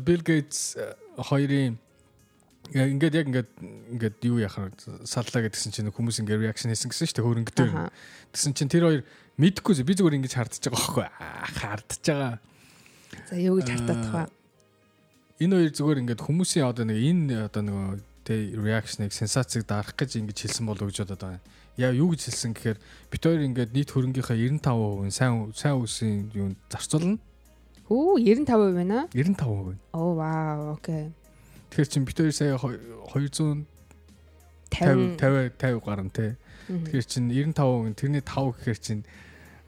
[0.02, 0.78] Билл Гейтс
[1.18, 1.78] хоёрын
[2.72, 3.50] ингээд яг ингээд
[3.92, 4.72] ингээд юу яхаар
[5.04, 7.92] саллаа гэдгсэн чинь хүмүүс ингээд реакшн хийсэн гэсэн шүү дээ хөрөнгө дээр.
[8.32, 9.02] Тэгсэн чинь тэр хоёр
[9.36, 11.08] мэдхгүй би зүгээр ингэж хардж байгаа байхгүй
[11.60, 12.34] хардж байгаа.
[13.28, 14.28] За юу гэж хартаад тахаа.
[15.44, 17.88] Энэ хоёр зүгээр ингээд хүмүүсийн одоо нэг энэ одоо нөгөө
[18.24, 21.42] тэ реакшныг сенсацийг дарах гэж ингэж хэлсэн болов гэж бодоод байгаа.
[21.76, 22.78] Яа юу гэж хэлсэн гэхээр
[23.12, 27.20] бит хоёр ингээд нийт хөрөнгийнхаа 95% сайн сайн үсийн юунд зарцуулна.
[27.92, 29.10] Оо 95% байна.
[29.12, 29.76] 95%.
[29.92, 31.12] Оо вау окей.
[31.72, 33.64] Тэгэхээр чин бит хоёр сая 200
[34.72, 36.36] 50 50 50 гарна те.
[36.68, 39.00] Тэгэхээр чин 95% тэрний 5 гэхээр чин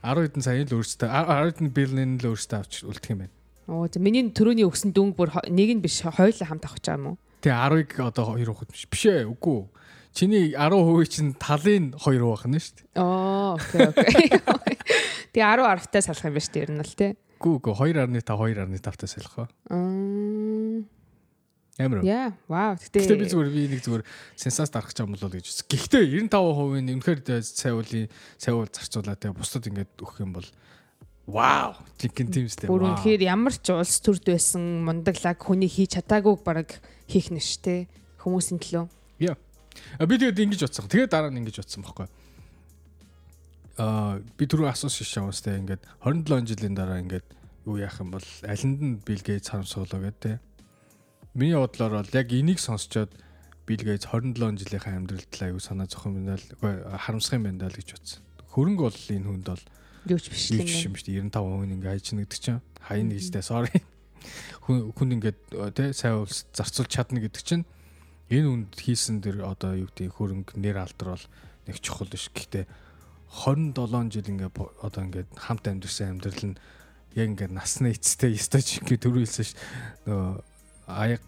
[0.04, 3.36] 10 хэдэн сая л өөртөө 10 хэдэн биллион л өөртөө авч үлдэх юм байна.
[3.72, 7.00] Оо за миний төрөний өгсөн дүнг бүр нэг нь биш хоёулаа хамт авах гэж байгаа
[7.00, 7.18] юм уу?
[7.40, 9.72] Тэгээ 10-ыг одоо 2 ухад биш биш ээ үгүй.
[10.12, 13.00] Чиний 10% чинь талын 2 байх нь шүү дээ.
[13.00, 14.28] Оо окей окей.
[15.32, 17.12] Тэгээ 10 10-таа салах юм ба шүү дээ ер нь л тий.
[17.40, 19.48] Үгүй үгүй 2.5 2.5-таа салах аа.
[19.72, 20.33] Аа
[21.82, 22.06] Амар.
[22.06, 22.78] Яа, вау.
[22.78, 24.04] Гэтэ би зүгээр би нэг зүгээр
[24.38, 25.66] сенсац дарах юм болоо гэж үзсэн.
[25.74, 28.06] Гэхдээ 95% нь үнэхээр сая уулын
[28.38, 30.46] сая уул зарцуулаад тэгээ бусдад ингээд өгөх юм бол
[31.26, 31.74] вау.
[31.98, 32.70] Жинхэнэ тимстэй.
[32.70, 36.78] Бүр үнэхээр ямар ч улс төрд байсан мундаглаг хүний хийж чадаагүйг бараг
[37.10, 37.90] хийх нэш те
[38.22, 38.86] хүмүүсийн төлөө.
[39.26, 39.38] Яа.
[39.98, 40.86] А би тэгээд ингэж утсан.
[40.86, 42.06] Тэгээд дараа нь ингэж утсан байхгүй.
[43.82, 47.26] Аа би түрүү асуусан шиш яваастай ингээд 27 жилийн дараа ингээд
[47.66, 50.38] юу яах юм бол алинд нь Билгээ цаамсуулаа гэдэг те
[51.34, 53.10] Миний бодлоор бол яг энийг сонсчоод
[53.66, 57.74] Билл Гейтс 27 жилийнхаа амьдралд аюу санаа зовхон юм даа үгүй харамсах юм байна даа
[57.74, 58.22] гэж бодсон.
[58.54, 59.64] Хөрөнгө бол энэ хүнд бол
[60.14, 63.82] юуч биш юм шүү дээ 95% ингээ хайч нэгдэг чинь хаяа нэгжтэй sorry.
[64.70, 65.40] Хүн хүн ингээд
[65.74, 67.66] тий сайн улс зарцуулж чадна гэдэг чинь
[68.30, 71.26] энэ үнд хийсэн дэр одоо юу гэдэг хөрөнгө нэр алдар бол
[71.66, 72.30] нэг чухал биш.
[72.30, 72.70] Гэхдээ
[73.42, 76.62] 27 жил ингээ одоо ингээд хамт амьдэрсэн амьдрал нь
[77.18, 79.58] яг ингээд насны эцтэй стаж ингээ төрүүлсэн ш.
[80.06, 80.53] Нөгөө
[80.88, 81.24] аяг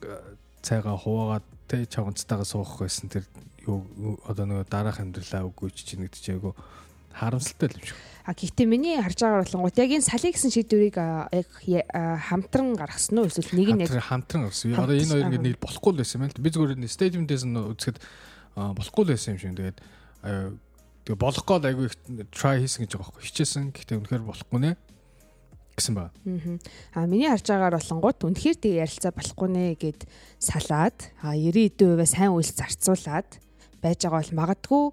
[0.62, 3.26] цайгаа хуваагаад тэ чавганцтайгаа суух байсан тэр
[3.66, 3.86] юу
[4.28, 6.54] одоо нөгөө дараах амьдралаа үгүй ч чинэгдэж айгу
[7.16, 7.98] харамсалтай л юм шиг.
[8.26, 11.50] А гэхдээ миний харж байгаа болонгууд яг энэ салыг гэсэн шийдвэрийг яг
[12.30, 14.76] хамтран гаргасан уу эсвэл нэг нь яг хамтран гаргасан.
[14.76, 16.42] Одоо энэ хоёр ингэ нэг болохгүй л байсан юм байна.
[16.42, 17.98] Би зүгээр стадиум дээс нь үзэхэд
[18.56, 19.54] болохгүй л байсан юм шиг.
[19.56, 19.78] Тэгээд
[21.06, 21.88] тэгээ болох гол айгүй
[22.34, 23.24] try хийсэн гэж байгаа байхгүй.
[23.30, 23.64] Хичээсэн.
[23.72, 24.72] Гэхдээ үнэхээр болохгүй нэ
[25.76, 26.12] гэсэн ба.
[26.96, 30.08] Аа миний харж байгаагаар болонгууд үнэхээр тэг ярилцаа болохгүй нэ гэд
[30.40, 33.30] салаад а 90% сайн үйлс зарцуулаад
[33.84, 34.84] байж байгаа бол магадгүй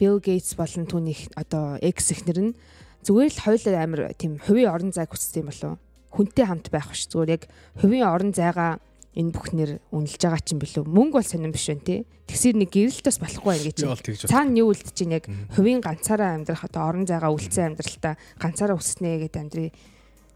[0.00, 2.56] Bill Gates болон түүний одоо X эхнэр нь
[3.04, 5.76] зүгээр л хоёул амар тийм хувийн орон зайг хүссэн юм болов
[6.10, 7.04] хүнтэй хамт байх биш.
[7.12, 7.42] Зүгээр яг
[7.76, 8.80] хувийн орон зайгаа
[9.12, 10.84] энэ бүхнэр үнэлж байгаа ч юм билүү?
[10.88, 12.00] Мөнгө бол сонирн биш байна тий
[12.30, 16.62] тэгсэр нэг гэрэлт бас болохгүй бол тэгж цаана юу үлдэж чинь яг хувийн ганцаараа амьдрах
[16.62, 19.70] одоо орон зайгаа үлдсэн амьдралтаа ганцаараа үснэ гэдэг амьдрий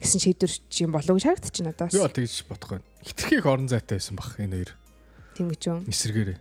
[0.04, 2.80] гэсэн шийдвэр чинь болов гэж харагдаж байна надаас Би бол тэгж бодохгүй.
[3.00, 4.70] Хитрхи их орон зайтай байсан бах энэ хоёр.
[5.34, 6.38] тийм гэж юм эсэргээрээ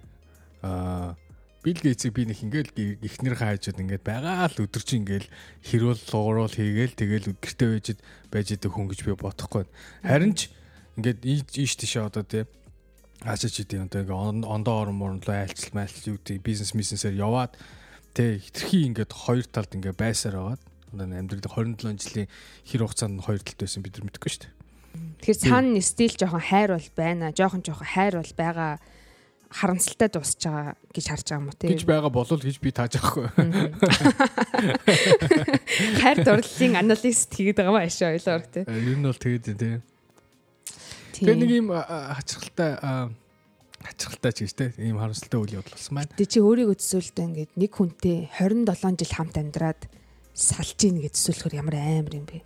[0.61, 1.15] аа
[1.63, 5.27] Бил Гейтсийг би нэг ингээл ихнэр хаажууд ингээд байгаа л өдөрч ингээл
[5.63, 9.63] хэрүүл лууруул хийгээл тэгэл гэртээ байжид байж идэг хүн гэж би бодохгүй.
[10.03, 10.51] Харин ч
[10.99, 12.43] ингээд ийш тийшээ одоо тий
[13.23, 17.55] хаашаач идэв одоо ингээ ондоо орон морнлоо айлчил майлчил юу гэдэг бизнес бизнесээр яваад
[18.11, 20.61] тий хитрхи ингээд хоёр талд ингээ байсаар аваад
[20.93, 22.29] одоо амьдрал 27 жилийн
[22.69, 24.53] хэр хугацаанд хоёр талд байсан бид нар мэдэхгүй шүү дээ.
[24.93, 28.77] Тэгэхээр цаана стил жоохон хайр бол байна жоохон жоохон хайр бол байгаа
[29.53, 32.97] харамсалтай дуусч байгаа гэж харж байгаа юм уу Гэж тий байгаа болов гэж би тааж
[32.97, 33.29] авахгүй.
[36.01, 39.77] хайр дурлалын аналист хийгээд байгаа маа ашаа ойлоор тий Ер нь бол тэгээд тий.
[41.13, 41.13] Тийм.
[41.13, 42.81] Тэгээ нэг юм хачирхалтай
[43.83, 46.09] хачирхалтай ч гэж те ийм харамсалтай үйл явдал болсон байна.
[46.17, 49.85] Тэ чи өөрийгөө төсөөлтөө ингээд нэг хүнтэй 27 жил хамт амьдраад
[50.33, 52.41] салж ийн гэж төсөөлөхөр ямар амар юм бэ?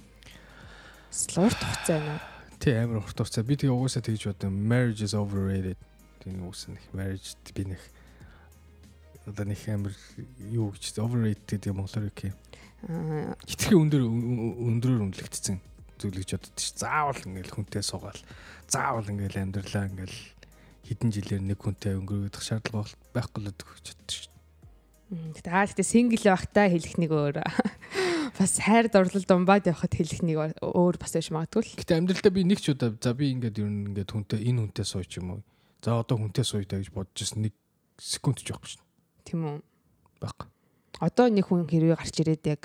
[1.12, 2.22] Слуурт хуцаа байна.
[2.60, 4.52] Тий амар урт урцаа би тэгээ угаасаа тэгж бодсон.
[4.52, 5.80] Marriage is overrated.
[6.20, 7.82] Тэгээ угсаа нэг marriage би нэг
[9.24, 9.96] одоо нэг амар
[10.52, 12.36] юу гэж overrated юм болоо гэх юм.
[12.92, 15.58] Аа Хитрхи өндөр өндрөөр үнэлэгдсэн
[15.96, 16.76] зүйл гэж боддог ш.
[16.76, 18.22] Заавал ингээл хүнтэй суугаал.
[18.68, 20.18] Заавал ингээл амьдралаа ингээл
[20.88, 24.37] хэдэн жилээр нэг хүнтэй өнгөрөөдөх шаардлага байхгүй л гэдэг гэж боддог ш.
[25.08, 27.40] Гэтэ аа гэтэ сингл байхдаа хэлэх нэг өөр.
[28.38, 31.80] Бас хайр дурлал думбаад явхад хэлэх нэг өөр бас биш магадгүй л.
[31.80, 34.84] Гэтэ амьдралдаа би нэг ч удаа за би ингээд ер нь ингээд хүнтэй энэ хүнтэй
[34.84, 35.42] сууч юм уу.
[35.80, 37.56] За одоо хүнтэй сууя гэж бодож ирсэн нэг
[37.96, 38.84] секунд ч байхгүй шин.
[39.24, 39.58] Тийм үү?
[40.20, 40.52] Баг.
[41.00, 42.62] Одоо нэг хүн хэрвээ гарч ирээд яг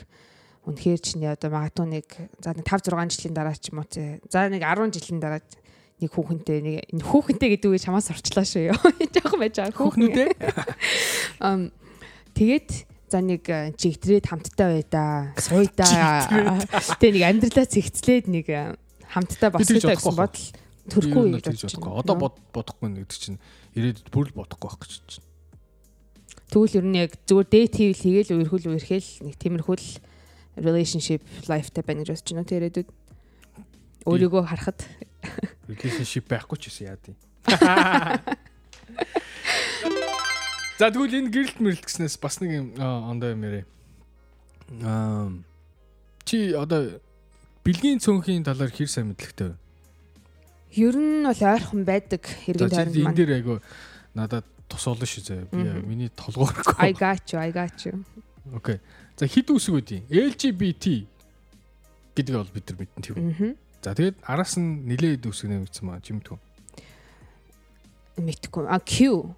[0.67, 2.07] үнэхээр чинь одоо магадгүй нэг
[2.43, 4.19] за нэг 5 6 жилийн дараа ч юм уу те.
[4.27, 5.41] За нэг 10 жилийн дараа
[6.03, 6.59] нэг хүүхэнтэй
[6.91, 8.83] нэг хүүхэнтэй гэдэг үг чамаас орчлоо шүү ёо.
[9.15, 10.31] Жохон байж байгаа Хүүхнүүдээ
[11.39, 11.71] Ам
[12.37, 12.69] тэгээд
[13.13, 15.33] за нэг э, чигтрээд хамттай бай да.
[15.37, 16.61] Сууй да.
[16.97, 18.77] Тэгээ нэг амьдралаа цэгцлээд нэг э,
[19.13, 20.47] хамттай босготой гэсэн бодол
[20.89, 22.01] төрөхгүй гэж байна.
[22.01, 23.39] Одоо бод бодохгүй нэгдэг чинь
[23.77, 25.27] ирээдүйд бүр л бодохгүй байх гэж чинь.
[26.49, 29.89] Тэгвэл ер нь яг зүгээр дэйт хийвэл хийгээл үерхүүл үерхэл нэг тиймэрхүү л
[30.57, 32.89] relationship lifeтай байна гэж бодож байна тэрэдэд.
[34.09, 34.81] Өөрийгөө харахад
[35.69, 37.15] Relationship байхгүй ч гэсэн яа дий.
[40.83, 43.63] За тэгвэл энэ гэрэлт мэрэлт гэснээс бас нэг юм ондоо юм яриа.
[44.83, 45.31] Аа
[46.27, 46.99] чи одоо
[47.63, 49.57] бэлгийн цөөнхийн талаар хэр сайн мэдлэгтэй вэ?
[50.75, 53.15] ер нь бол ойрхон байдаг За хэрэг чи тойронд энэ маань.
[53.15, 53.55] дээр айгу
[54.19, 55.47] надад тусуулна шүү заяа.
[55.55, 56.75] Би миний толгооргүй.
[56.83, 58.03] I got you, I got you.
[58.51, 58.83] Окей.
[59.15, 60.03] За хэд үсэг үүдий?
[60.11, 61.07] LGBT
[62.19, 63.55] гэдэг бол бид нар мэдэн тийм.
[63.87, 66.39] За тэгээд араас нь нилээд үсэг нэмэгдсэн маа жимтгүү.
[68.19, 68.67] Мэдхгүй.
[68.67, 69.31] А Q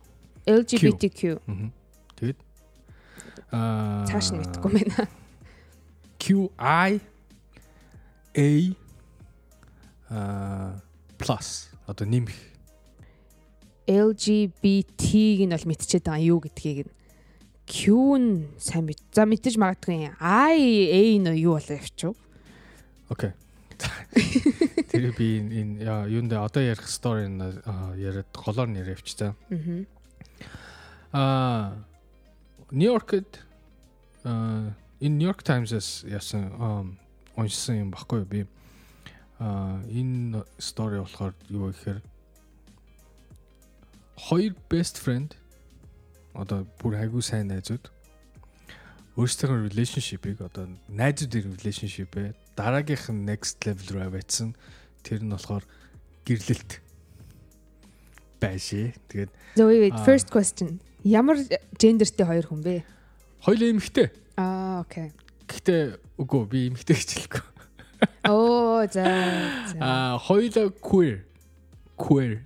[0.46, 1.72] LGBTQ Аа.
[2.16, 2.38] Тэгээд
[3.52, 5.08] аа цааш нь мэдхгүй байна.
[6.20, 6.92] QI
[8.34, 8.48] A
[10.10, 10.80] а
[11.20, 12.36] plus одоо нэмэх
[13.88, 16.92] LGBT-г нь бол мэдчихэд байгаа юу гэдгийг нь
[17.64, 17.76] Q
[18.20, 19.00] нь сайн мэд.
[19.12, 20.12] За мэдээж магадгүй.
[20.20, 20.60] I
[20.92, 22.16] A нь юу болоо явчих.
[23.08, 23.32] окей
[24.90, 27.26] тэр би энэ юунд одоо ярих стори
[27.98, 29.34] яриад голоор нэр явчих за
[31.14, 31.78] Аа.
[31.78, 31.86] а
[32.74, 33.38] Нью-Йоркд
[34.26, 36.98] а энэ New York Times-аас ясан ам,
[37.38, 38.40] уншсан юм баггүй би
[39.38, 42.02] а энэ стори болохоор юу гэхээр
[44.18, 45.34] хоёр best friend
[46.34, 47.90] одоо бүр хайгуу сайн найзууд
[49.14, 54.54] өөрсдийнхөө relationship-ийг одоо найзуудын relationship-ээ дараагийнх нь next level руу аваадсан
[55.06, 55.62] тэр нь болохоор
[56.26, 56.82] гэрлэлт
[58.42, 58.98] байшээ.
[59.08, 60.02] Тэгээд So wait, wait, Аа.
[60.02, 60.80] first question.
[61.04, 61.36] Ямар
[61.76, 62.80] гендертэй хоёр хүн бэ?
[63.44, 64.08] хоёул эмэгтэй.
[64.40, 65.12] Аа, окей.
[65.44, 67.44] Гэхдээ үгүй би эмэгтэй гэж хэлэхгүй.
[68.32, 69.04] Оо, за.
[69.84, 71.28] Аа хоёулаа queer.
[72.00, 72.40] Queer.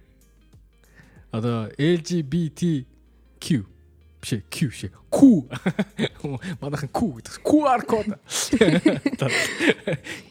[1.30, 3.46] Одоо LGBTQ
[4.18, 4.90] биш Q биш.
[5.06, 5.46] Q.
[6.60, 7.38] Манайхан Q гэдэг.
[7.46, 8.10] QR код.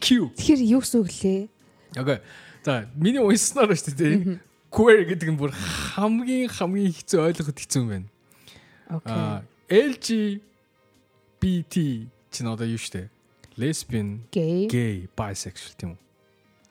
[0.04, 0.36] Q.
[0.36, 1.48] Тэгэхээр юу гэсэн үг лээ?
[1.96, 2.20] Окей.
[2.60, 4.36] За, миний уншсанаар шүү дээ.
[4.68, 5.56] Queer гэдэг нь бүр
[5.96, 8.08] хамгийн хамгийн хэцүү ойлгоход хэцүү юм байна.
[8.88, 13.08] Аа LGBT чинь одоо юу штэ?
[13.58, 15.98] Lesbian, Gay, gay, bisexual тийм үү?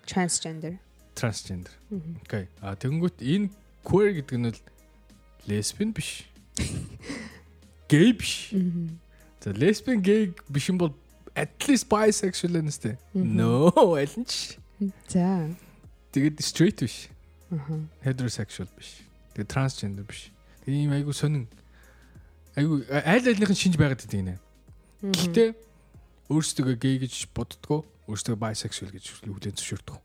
[0.07, 0.79] transgender.
[1.15, 1.71] Transgender.
[2.23, 2.47] Окей.
[2.63, 3.49] А тэгэнгүүт энэ
[3.83, 4.59] queer гэдэг нь бол
[5.51, 6.23] lesbian биш.
[7.91, 8.55] Gay биш.
[9.43, 10.95] За lesbian, gay биш юм бол
[11.35, 12.95] at least bisexual юм сте.
[13.13, 13.67] No,
[13.99, 14.55] алинч.
[15.11, 15.51] За.
[16.15, 17.09] Тэгээд straight биш.
[17.51, 17.83] Аха.
[18.01, 19.03] Heterosexual биш.
[19.35, 20.31] Тэгээд transgender биш.
[20.63, 21.51] Тэгээд ийм айгу сонин
[22.57, 24.35] айгу айл айлынх нь шинж байгаад байдаг нэ.
[25.05, 25.49] Гэхдээ
[26.33, 29.97] өөрсдөө гей гэж боддгоо, өөрсдөө bisexual гэж хүлээн зөвшөөрдөг.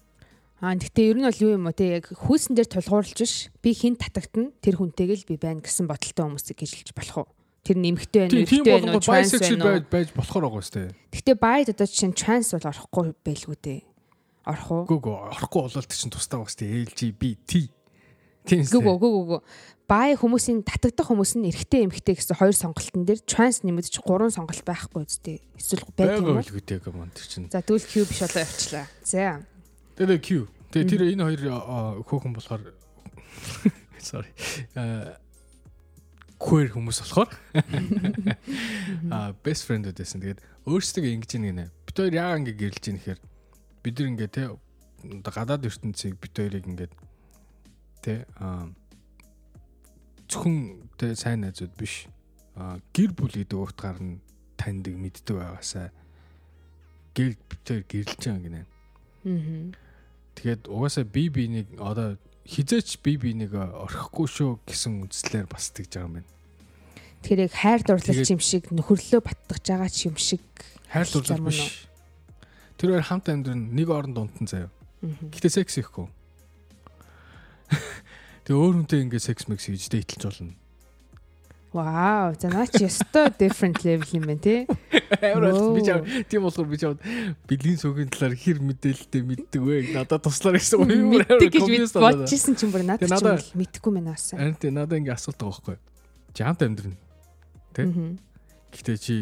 [0.62, 3.50] Аа гэхдээ ер нь бол юу юм уу те яг хүүсэн дээр тулгуурлаж биш.
[3.64, 7.28] Би хин татагтана тэр хүнтэйг л би байна гэсэн бодолтой хүмүүсийг гжилж болох уу?
[7.66, 10.94] Тэр нэмэгтэй байна, Тийм байна уу, болгоо bisexual байж болохоор байгаа сте.
[11.10, 13.80] Гэхдээ байд одоо жишээ нь trans бол орохгүй байлгүй дээ.
[14.46, 14.82] Орох уу?
[14.86, 17.50] Гүг орохгүй болол чинь тустай байгаа сте LGBT.
[18.46, 19.42] Тийм Гүг гүг гүг гүг.
[19.86, 24.64] Бай хүмүүсийн татагдах хүмүүс нь эрэгтэй эмэгтэй гэсэн хоёр сонголтын дээр trans нэмэгдэж гурван сонголт
[24.64, 25.38] байхгүй үстэй.
[25.54, 26.42] Эсвэл байдаг юм уу?
[26.42, 27.46] үлгүйтэй юм тэр чинь.
[27.52, 28.86] За тэгвэл Q биш болоо явчлаа.
[29.04, 29.44] За.
[30.00, 30.28] Тэгээ Q.
[30.72, 31.42] Тэгээ тэр энэ хоёр
[32.08, 32.62] хөөхөн болохоор
[34.00, 34.30] sorry.
[34.74, 35.20] А
[36.40, 37.30] queer хүмүүс болохоор
[39.14, 40.24] а best friend үдээсэн.
[40.24, 41.64] Тэгээд өөрсдөө ингэж нэг нэ.
[41.86, 43.20] Бид хоёр яа ингэ гэрэлж ийн гэхээр
[43.86, 44.42] бид нар ингээ те
[45.04, 46.92] гадаад ертөнцийг бид хоёрыг ингээд
[48.36, 48.68] а
[50.28, 52.06] зөвхөн те сайн найзууд биш.
[52.56, 54.20] А гэр бүл гэдэг утгаар нь
[54.56, 55.88] таньдаг мэддэг байгаасаа
[57.16, 58.62] гэр бид хоёр гэрэлж байгаа гинэ.
[58.64, 59.72] Аа.
[60.36, 62.16] Тэгээд угаасаа би бинийг одоо
[62.48, 66.30] хизээч би бинийг орхихгүй шүү гэсэн үндслээр бас тэгж байгаа юм байна.
[67.22, 70.42] Тэгэхээр яг хайр дурлал Тэгээд- юм шиг нөхөрлөө баттгаж байгаа ч юм шиг.
[70.88, 71.86] Хайр дурлал биш.
[72.80, 74.70] Тэр хоёр хамт амьдрын нэг орон дунтан заяа.
[75.02, 76.08] Гэтэ секс ихгүй.
[78.44, 80.54] Тэгээ өөр хүнтэй ингээд секс мекс хийж дээтлж болно.
[81.72, 84.68] Вау, за наа чи өстой different level юм байна тий.
[85.24, 86.98] Амар би чам тийм болохоор би чам
[87.48, 89.96] бэлгийн сүүгийн талаар хэр мэдээлэлтэй мэддэг вэ?
[89.96, 91.16] Надад туслаар гэсэн юм.
[91.16, 94.36] Мэддэг гэж бодчихсон ч юм бүр надад ч юм мэдхгүй мэнэ асан.
[94.36, 95.76] Харин тийм надад ингээд асуулт байгаа байхгүй.
[96.44, 96.96] Амьдрын.
[97.72, 97.88] Тэ?
[97.88, 98.20] Мгм.
[98.76, 99.14] Гэтэ чи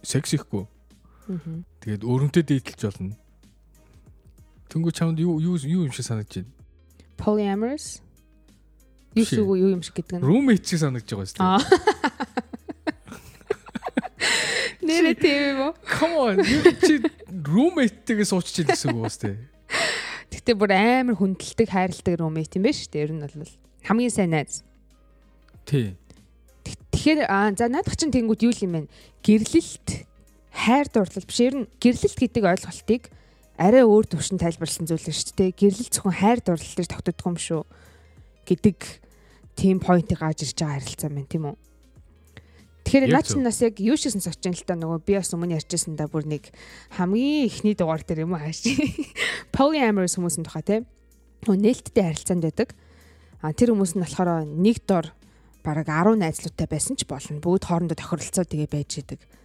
[0.00, 0.64] секс ихгүй.
[1.84, 3.20] Тэгээд өөрөнтэй дээтлж болно.
[4.72, 6.61] Тэнгүү чамд юу юу юм шиг санагдаж байна.
[7.18, 8.00] Polyamorous.
[9.12, 10.24] Юу Биш шиг үү, юу юм шиг гэдэг нь.
[10.24, 12.42] Roommate шиг санагдаж байгаа шүү дээ.
[14.88, 15.74] Нэрэ тийм юм уу?
[15.84, 16.36] Come on.
[16.80, 19.36] Чи roommate-тэйгээ сууччих гэсэн үг бастэй.
[20.32, 23.04] Гэтэ бүр амар хүндэлдэг, хайрладаг roommate юм шүү дээ.
[23.04, 23.52] Ер нь бол
[23.84, 24.64] хамгийн сайн найз.
[25.68, 25.94] Тий.
[26.64, 28.90] Тэгэхээр аа за наадах чинь тэнгууд юу юм бэ?
[29.22, 30.08] Гэрлэлт
[30.52, 33.02] хайр дурлал биш ер нь гэрлэлт гэдэг ойлголтыг
[33.62, 35.54] арай өөр төвшин тайлбарласан зүйл шүү дээ.
[35.54, 37.62] Гэрлэл зөвхөн хайр дурлал дээр тогтдох юм шүү
[38.50, 38.78] гэдэг
[39.54, 41.56] тийм поинтыг гарч ирж байгаа харилцаа байна тийм үү?
[42.82, 43.30] Тэгэхээр Яг наа зөв.
[43.38, 46.10] чинь бас яг юу шигсэн сочж юм л та нөгөө би бас өмнө ярьжсэн да
[46.10, 46.50] бүр нэг
[46.98, 48.66] хамгийн ихний дугаар дээр юм уу хааш.
[49.54, 50.82] Polyamorous хүмүүсийн тухай тийм.
[51.46, 52.74] Нөгөө нээлттэй харилцаанд байдаг.
[53.38, 55.14] А тэр хүмүүс нь болохоор нэг дор
[55.62, 57.38] бараг 10 найзлуутай байсан ч болно.
[57.38, 59.20] Бүгд хоорондоо тохиролцоо тэгээ байж идэг.
[59.22, 59.41] Харин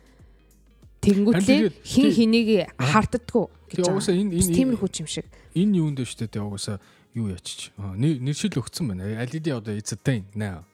[1.08, 5.26] Тэнгүүтлээ хин хэнийг харддаггүй гэж Тэгээ угаасаа энэ энэ тиймэрхүү юм шиг.
[5.56, 6.78] энэ юунд дэвштэй тэгээ угаасаа
[7.16, 7.72] юу ячиж.
[7.80, 9.08] Нэршил өгцөн байна.
[9.18, 10.68] Алиди одоо it's a thing now.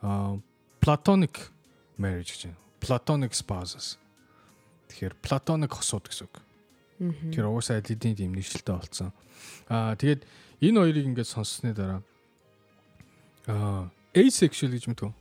[0.00, 0.38] Аа.
[0.80, 1.50] Platonic
[1.98, 2.54] marriage гэж.
[2.80, 3.98] Platonic spouses.
[4.88, 6.36] Тэгэхээр platonic хосууд гэсэн үг.
[7.34, 9.10] Тэр угаасаа алидийн тийм нэршилтэй болцсон.
[9.68, 10.22] Аа тэгээд
[10.62, 12.00] энэ хоёрыг ингээд сонссны дараа
[13.50, 15.12] аа asexual гэж мэдв.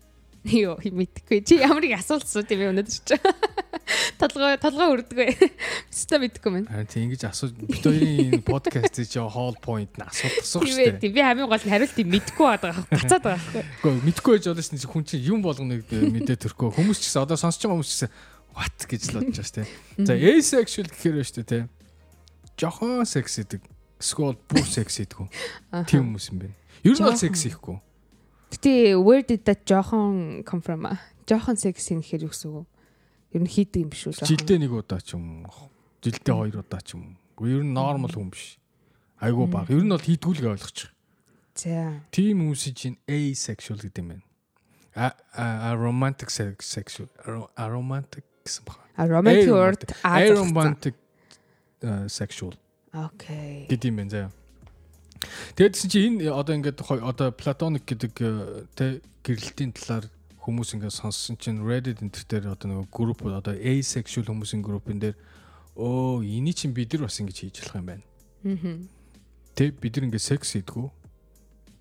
[0.46, 1.42] Йоо мэдхгүй.
[1.42, 3.18] Чи ямар нэг асуулт асуу тийм юм өнөд чи.
[4.22, 5.28] Толгой толгой өрдөгөө.
[5.92, 6.66] Өстө мэдхгүй мэн.
[6.70, 10.74] Харин тийм ингэж асууж бит хоёрын энэ подкаст чи hall point нь асуулт асуух Тийм
[10.76, 10.92] шүү ээ.
[10.96, 11.02] дээ.
[11.02, 11.14] тийм.
[11.16, 12.84] Би хамгийн гол нь хариултыг мэдхгүй байгаа.
[12.92, 13.64] Гацаад байгаа байхгүй.
[13.82, 17.38] Гэхдээ мэдгүй байж болно чинь хүн чинь юм болгоныг мэдээ төрхөө хүмүүс ч гэсэн одоо
[17.40, 18.12] сонсож байгаа хүмүүс ч гэсэн
[18.56, 19.70] what гэж л бодож байгаа шүү дээ.
[20.08, 21.60] За asexual гэхээр байна шүү дээ те.
[22.56, 23.62] Жохон секс идэг.
[24.00, 25.28] Эсвэл бүр секс идэггүй.
[25.92, 26.56] Тийм хүмүүс юм байна.
[26.84, 27.78] Ер нь бол секс ихгүй.
[28.56, 30.88] Гэтэ where did that жохон come from?
[30.88, 31.00] а?
[31.28, 32.68] Жохон секс юм гэхээр юу гэсэн үг?
[33.36, 34.16] Ер нь хийдэг юм биш үү?
[34.16, 35.44] Жилдээ нэг удаа ч юм.
[36.00, 37.20] Жилдээ хоёр удаа ч юм.
[37.36, 38.56] Гэхдээ ер нь нормал хүн биш.
[39.20, 39.68] Айгуу баг.
[39.68, 40.96] Ер нь бол хийдгүүлгээ ойлгочих.
[41.52, 42.00] За.
[42.16, 44.26] Тийм хүмүүсийн чинь asexual гэдэг юм байна.
[44.96, 47.12] А romantic sex sexual
[47.60, 48.80] a romantic гэсэн баг.
[48.96, 50.16] А romantic word зарцсан.
[50.16, 50.96] Aromantic
[51.84, 52.56] uh, sexual
[52.96, 53.68] Окей.
[53.68, 54.32] гэдэг юм байна заяа.
[55.60, 58.32] Тэгэдсэн чи энэ одоо ингээд одоо platonic гэдэг э,
[58.80, 60.08] тэ гэрэлтийн талаар
[60.46, 65.18] хүмүүс ингээд сонссон чинь Reddit энэ төр одоо нөгөө групп одоо asexual хүмүүсийн группэн дээр
[65.74, 68.06] оо эний чинь бид нар бас ингэж хийж болох юм байна.
[68.46, 68.88] Мгм.
[69.58, 70.88] Тэ бид нар ингээд секс хийдгүү.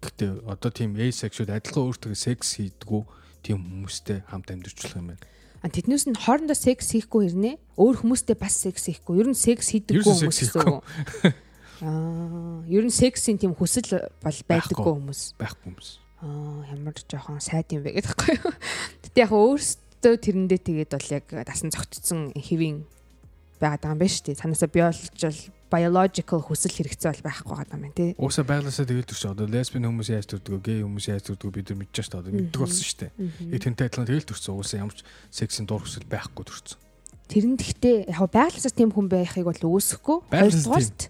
[0.01, 3.03] Гэтэ одоо тийм asexual адилхан өөртөө секс хийдгүү
[3.45, 5.23] тийм хүмүүстэй хамт амьдэрчлэх юм байна.
[5.61, 9.21] А тэднээс нь хоорондоо секс хийхгүй хэрнээ өөр хүмүүстэй бас секс хийхгүй.
[9.21, 10.85] Ер нь секс хийдэггүй хүмүүс гэсэн үг.
[11.83, 15.35] Аа, ер нь сексийн тийм хүсэл бол байдаггүй хүмүүс.
[15.41, 16.04] Байхгүй хүмүүс.
[16.25, 18.53] Ямар жоохон сайд юм бэ гэдэг байхгүй юу.
[19.05, 22.89] Тэгтээ яг өөртөө тэрэндээ тэгээд бол яг дасан цогтцсон хэвийн
[23.61, 24.41] байгаад байгаа юм байна шүү дээ.
[24.41, 25.37] Цаанаасаа biological
[25.75, 28.11] biological хүсэл хэрэгцээ бол байхгүй байгаа юм байна тий.
[28.17, 31.79] Уусаа байглаасаа тэгээд төш одоо лесбийн хүмүүс яаж төрдөг, гей хүмүүс яаж төрдөг бид нар
[31.83, 32.21] мэдчихэж дээ.
[32.25, 33.13] Одоо мэддэг болсон шүү дээ.
[33.53, 34.55] Яг тэнтэй адилхан тэгэл төрсөн.
[34.55, 35.03] Уусаа ямар ч
[35.35, 36.79] сексийн дур хүсэл байхгүй төрсөн.
[37.29, 40.19] Тэр нь гэхдээ яг байглаасаа тийм хүн байхыг бол үүсэхгүй.
[40.31, 41.01] Хоёрдугаарт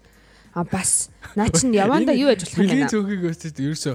[0.55, 2.71] а бас наа чин яванда юу яж болох юм бэ?
[2.71, 3.95] Билийн зөвхийг өсөж ерөөсөө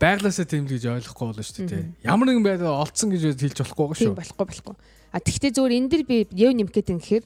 [0.00, 1.84] байглаасаа гэж ойлгохгүй болно шүү дээ.
[2.08, 4.16] Ямар нэгэн байдлаар олцсон гэж хэлж болохгүй гоо шүү.
[4.16, 4.76] Болохгүй болохгүй.
[5.12, 7.24] А тэгвэл зөвөр энэ дэр би яв нэмэх гэдэг юм гэхээр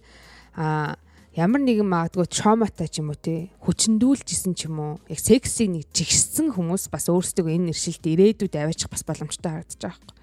[0.58, 0.98] а
[1.38, 5.84] ямар нэгэн магадгүй трауматай ч юм уу те хүчндүүлжсэн ч юм уу яг сексийг нэг
[5.94, 10.14] жигссэн хүмүүс бас өөрсдөө энэ нэршилт ирээдүйд аваачих бас боломжтой харагдаж байгаа юм.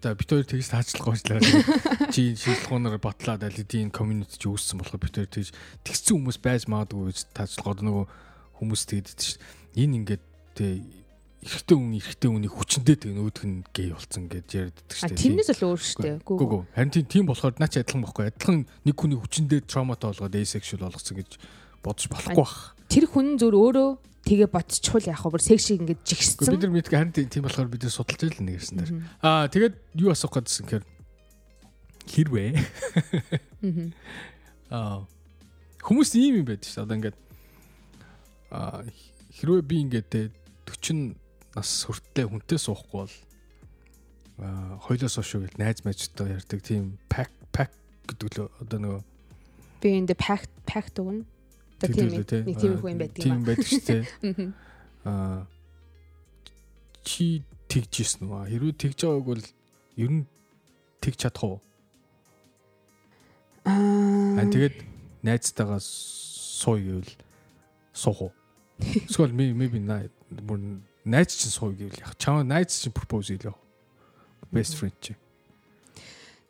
[0.00, 1.44] За бит хоёр тэгж таачлах уучлаа.
[2.14, 5.52] Чи шилжлахуунаар батлаад аль эдийн комьюнити чи үүссэн болохоор бит хоёр тэгж
[5.84, 8.06] тэгсэн хүмүүс байж магадгүй гэж таачлах одоо нөгөө
[8.64, 9.40] хүмүүс тэгдэд чинь
[9.76, 10.24] энэ ингээд
[10.56, 10.66] тэ
[11.40, 15.24] эрэгтэй хүн эрэгтэй хүнийг хүчндээ тэг нөөдх нь гей болцсон гэж ярьдаг шүү дээ.
[15.24, 16.20] Тэрнээс л өөр шүү дээ.
[16.20, 16.68] Гүү гүү.
[16.76, 18.28] Харин тийм болохоор наач адилхан байхгүй.
[18.28, 21.40] Адилхан нэг хүний хүчндээ травматай болгоод asexual болгоцсон гэж
[21.80, 22.76] бодож болохгүй бах.
[22.92, 23.88] Тэр хүн зөв өөрөө
[24.28, 26.52] тэгээ ботчихвол хөө бүр секшиг ингэж жигссэн.
[26.52, 28.92] Бид нар мэдгүй харин тийм болохоор бид нар судалж байл нэгэрсэн дээр.
[29.24, 30.84] Аа тэгээд юу асуух гэдсэн гэхээр
[32.04, 32.52] хэрвээ
[34.76, 35.08] аа
[35.80, 36.84] хүмүүс ийм юм байдаг шүү дээ.
[36.84, 37.16] Одоо ингээд
[38.52, 38.84] аа
[39.40, 40.36] хэрвээ би ингээд
[40.68, 41.16] 40
[41.56, 43.14] нас хүртлээ хүнтэй суухгүй бол
[44.86, 47.74] хоёлоос хойш гээд найз мэжтэй ярьдаг тийм пак пак
[48.06, 49.02] гэдэг л одоо нөгөө
[49.80, 51.24] би энэ пак пак дүгнэ
[51.88, 53.24] тийм нэг тийм юм байдаг юм.
[53.24, 54.52] Тийм байдаг шүү дээ.
[55.08, 55.46] Аа
[57.04, 58.52] чи тэгжсэн үү?
[58.52, 59.44] Хэрвээ тэгж байгааг бол
[59.96, 60.24] ер нь
[61.00, 61.58] тэгж чадах уу?
[63.64, 64.76] Аа тэгээд
[65.24, 67.12] найзтайгаа сууй гэвэл
[67.96, 68.32] суух уу?
[69.08, 69.56] Эсвэл maybe
[70.44, 70.60] бүр
[71.10, 73.54] найз чинь сууй гэвэл яг чамаа найз чинь пропоз хийлээ.
[74.54, 75.18] Best friend чи.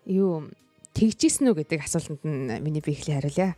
[0.05, 0.53] Юу
[0.93, 3.57] тэгжсэн үү гэдэг асуултанд нь миний би ихлэ хариулъя.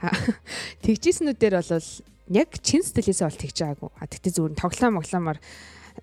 [0.86, 1.88] Тэгжсэнүүдээр бол
[2.30, 3.90] яг чин сэтгэлээсээ бол тэгж байгаагүй.
[3.98, 5.38] А тэгтээ зүгээр тоглоом моглоомоор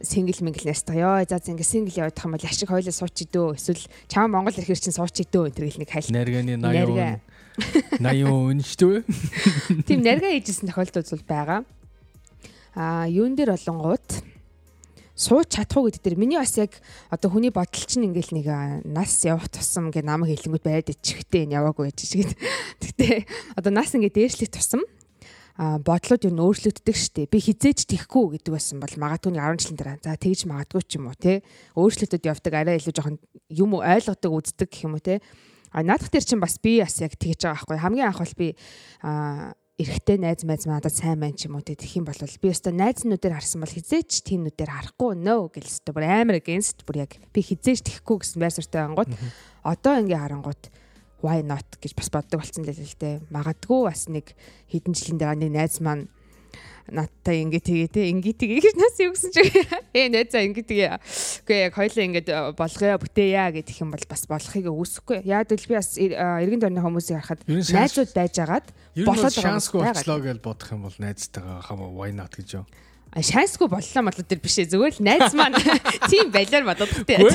[0.02, 3.84] сингл минглнээс та ёо за зингээ сингл явах юм бол ашиг хоёлоо сууч идөө эсвэл
[4.08, 6.14] чам Монгол ирэхэр чинь сууч идөө энэ гэл нэг хайл.
[6.14, 7.20] Нарганы
[8.00, 9.84] 80 80 шүү дээ.
[9.90, 11.60] Тийм нарга хийжсэн тохиолдол бол байгаа.
[12.78, 14.08] А юун дээр болонгууд
[15.30, 16.74] сууч чадахгүй гэдэг дээр миний бас яг
[17.14, 18.48] одоо хүний бодол чинь ингээл нэг
[18.90, 22.34] нас явах тусам гэ намайг хэлэнгүүт байд ичихтэй энэ яваагүй гэж шиг.
[22.82, 24.82] Тэгтээ одоо нас ингээ дээшлэх тусам
[25.60, 27.30] бодлууд юу өөрчлөгддөг штеп.
[27.36, 31.12] Би хизээч тэхгүй гэдэг байсан бол магадгүй 10 жилийн дараа за тэгж магадгүй ч юм
[31.12, 31.44] уу те.
[31.76, 33.20] Өөрчлөлтөд явдаг арай илүү жоохон
[33.52, 35.20] юм ойлгодог үздэг гэх юм уу те.
[35.76, 37.76] А наадах дээр чинь бас би бас яг тэгж байгаа байхгүй.
[37.76, 38.56] Хамгийн анх бол би
[39.04, 42.76] а эрэгтэй найз майз надад сайн мэн ч юм уу тэгэх юм бол би өстой
[42.76, 47.40] найзнуудаар харсан бол хизээч тиймнүүдээр харахгүй нөө гэлс өстой бүр амар against бүр яг би
[47.40, 49.16] хизээч тэхгүй гэсэн байр суртаа ангууд.
[49.64, 50.64] Одоо ингээ харангууд
[51.24, 53.24] why not гэж бас боддог болсон л л дээ.
[53.32, 54.36] Магадгүй бас нэг
[54.68, 56.12] хэдэн жилийн дараа нэг найз маань
[56.92, 59.42] надтай ингэ тэгээ те ингэ тэгээ гэж нас юу гэсэн чи
[59.94, 60.90] ээ найзаа ингэ тэгээ
[61.46, 62.22] үгүй яг хоёлаа ингэ
[62.58, 65.24] болгоё бүтээя гэдэг юм бол бас болохыг үүсэхгүй.
[65.26, 68.68] Яад л би бас эргэн тойрны хүмүүсийг харахад найзууд байжгаад
[69.06, 72.66] болоод шансгүй болчлоо гэж бодох юм бол найзтайгаа хамаа why not гэж юу?
[73.10, 75.58] А шансгүй боллоо малуу тэр бишээ зүгээр л найз маань
[76.14, 77.26] тийм байлаар бодоод тээ.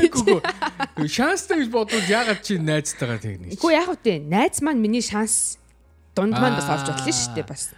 [1.10, 3.58] Шанстай гэж бодвол ягаад чи найзтайгаа тэгнэ.
[3.58, 5.58] Үгүй яг үгүй найз маань миний шанс
[6.14, 7.74] дунд маань бас олж бодлоо шүү дээ бас.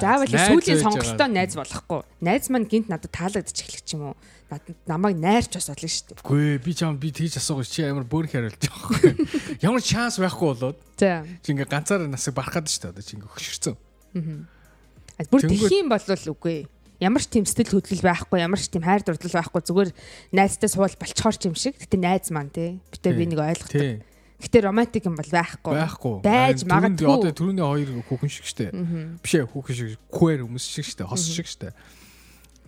[0.00, 2.00] Заавал сүүлийн сонголтоо найз болохгүй.
[2.24, 4.16] Найз маань гинт надад таалагдчих эхлэх юм уу.
[4.48, 6.24] Надад намайг найрч бас болно шүү дээ.
[6.24, 9.12] Үгүй би чам би тэгж асуугаа чи амар бөөрх хариулж байгаа байхгүй.
[9.68, 10.78] Ямар шанс байхгүй болоод.
[10.96, 13.04] Чи ингээ ганцаараа насыг барахад шүү дээ.
[13.04, 13.76] Чи ингээ хөшөрцөн.
[14.16, 15.28] Аа.
[15.28, 16.64] Бүр тэхийн болвол үгүй
[17.00, 19.90] ямар ч сэтгэл хөдлөл байхгүй ямар ч тийм хайр дурлал байхгүй зүгээр
[20.36, 24.04] найзтай суул болчхоор ч юм шиг гэтээ найз маань тий битээ би нэг ойлгодог
[24.40, 25.74] гэтээ романтик юм бол байхгүй.
[25.76, 26.14] Байхгүй.
[26.24, 27.06] Байж магадгүй.
[27.06, 28.72] одоо түрүүний хоёр хүүхэн шиг штэ.
[29.20, 31.72] Биш ээ хүүхэн шиг queer хүмүүс шиг штэ хос шиг штэ.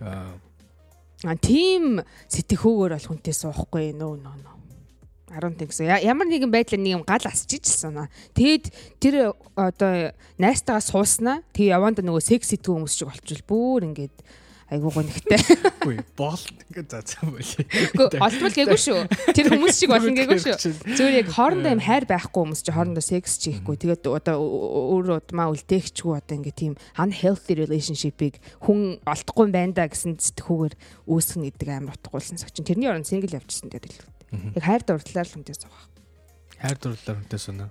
[0.00, 3.94] Аа тийм сэтгэхөөгөр бол хүнтэй суухгүй.
[3.94, 4.52] Нөө нөө нөө
[5.32, 5.88] 10 гэсэн.
[6.04, 8.10] Ямар нэгэн байдлаар нэг юм гал асч ижсэн.
[8.36, 8.68] Тэгэд
[9.00, 11.40] тэр одоо найстайгаа сууснаа.
[11.56, 14.16] Тэг яванда нөгөө секс идэх хүмүүс шиг болчихвол бүр ингээд
[14.72, 15.38] айгуу гонхтой.
[15.82, 17.66] Үгүй бол ингээд за цаа болий.
[17.92, 19.00] Үгүй олдвол гээгүй шүү.
[19.36, 20.56] Тэр хүмүүс шиг болно гээгүй шүү.
[20.96, 23.76] Зүгээр яг хоорондоо юм хайр байхгүй хүмүүс чи хоорондоо секс чихгүй.
[23.76, 30.16] Тэгээд одоо өөр удмаа үлдээгчгүй одоо ингээд тийм unhealthy relationship-ыг хүн олдохгүй байна да гэсэн
[30.16, 30.74] сэтгэхүүгээр
[31.06, 32.64] үүсгэн гэдэг амар утгуулсан согчин.
[32.64, 34.08] Тэрний оронд single явчихсан дээр илүү.
[34.56, 35.78] Яг хайр дурлалаар л хүнтэй суух.
[36.56, 37.66] Хайр дурлалаар хүнтэй сууна.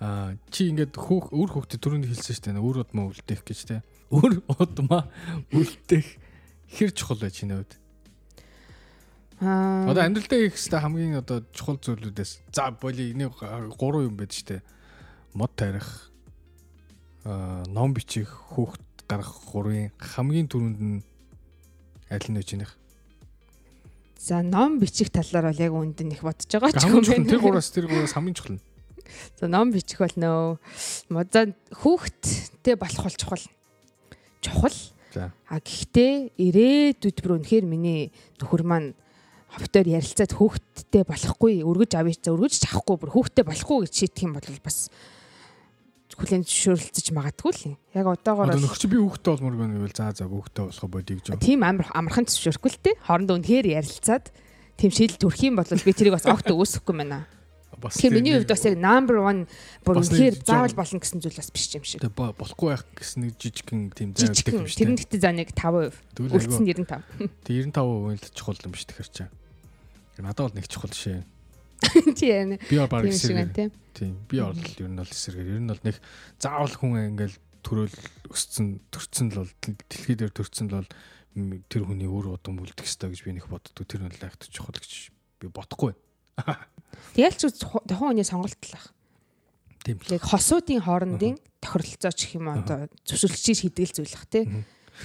[0.00, 2.62] Аа чи ингээд хүүх өөр хүүхдэд түрүүнд хэлсэн шүү дээ.
[2.64, 3.76] Өөр удмаа үлдээх гэж те.
[4.10, 5.08] Өөр удмаа
[5.52, 6.06] үлдээх
[6.74, 7.72] хэр чухал байж чиний хувьд?
[9.40, 13.36] Аа Одоо амьдралдаа хийх хэвээр хамгийн одоо чухал зүйлүүдээс за боли энийг
[13.78, 14.62] гурван юм байдаг дээ.
[15.34, 16.10] мод тарих
[17.24, 21.02] аа ном бичих хүүхд гаргах гурвын хамгийн түрүүнд нь
[22.10, 22.72] аль нь гэж нэх.
[24.18, 27.40] За ном бичих талаар бол яг үүнд нь их бодож байгаа ч юм чухал тэр
[27.40, 27.44] байна.
[27.44, 28.56] гураас тэр гураас хамгийн чухал.
[28.56, 28.62] нь.
[29.36, 30.56] За ном бичих бол нөө
[31.10, 33.44] модо хүүхдтэй болох бол чухал.
[34.44, 34.76] Чухал.
[35.48, 38.88] А гэхдээ ирээдүйд бүр үнэхээр миний нөхөр маань
[39.54, 44.34] ховтоор ярилцаад хүүхдтэй болохгүй өргөж авъя за өргөж чахгүй бүр хүүхдтэй болохгүй гэж шийдэх юм
[44.34, 44.90] бол бас
[46.14, 47.76] хүлэн зөвшөөрөлцөж магадгүй л юм.
[47.94, 51.18] Яг одоогоор Одоо бол нөхч би хүүхдтэй болмоор гэнэ гэвэл за за хүүхдтэй болох бодийг
[51.22, 51.38] жоо.
[51.38, 52.90] тийм амар амархан зөвшөөрөхгүй л те.
[53.02, 54.24] Хоорондоо үнэхээр ярилцаад
[54.78, 57.26] тийм шийдэл төрөх юм бол би тэрийг бас огт өгөөсөхгүй байна.
[57.80, 59.46] Бас Тэгэхээр миний хувьд бас яг number 1
[59.84, 62.00] бүр үнэхээр заавал болно гэсэн зүйл бас биш юм шиг.
[62.04, 65.02] Тэг болохгүй байх гэсэн нэг жижигхэн тийм зай өгдөг Жижигхэн юм шүү тэр нь дээ.
[65.04, 65.94] гэхдээ за нэг 5%.
[66.14, 67.30] Тэгвэл Үлдсэн айгүй 95.
[67.44, 69.28] тэг 95% л чухал юм биш тэгэхээр чаа.
[70.22, 71.20] Надад бол нэг чухал шээ.
[72.16, 72.56] Чи яа.
[72.56, 73.50] Би бол баг Тийм шиг эсэргээр.
[73.52, 73.70] тийм.
[73.92, 74.12] Тийм.
[74.30, 75.48] Би бол ер нь бол эсэргээр.
[75.52, 75.96] Ер нь бол нэг
[76.40, 77.96] заавал хүн ингээл төрөөл
[78.30, 79.52] өсцөн төрцөн л бол
[79.90, 80.88] дэлхий дээр төрцөн л бол
[81.68, 83.84] тэр хүний өөр удам үлдэх ёстой гэж би нэг боддог.
[83.84, 85.10] Тэр нь л айхт чухал гэж
[85.42, 85.92] би бодохгүй.
[87.14, 88.86] Тэгэл ч тухайн хүний сонголт л баг.
[89.84, 90.16] Тийм л.
[90.16, 94.44] Яг хосуудын хоорондын тохиролцоо ч гэх юм одоо зөвшөөрлөж хийдэг л зүйл бах тий.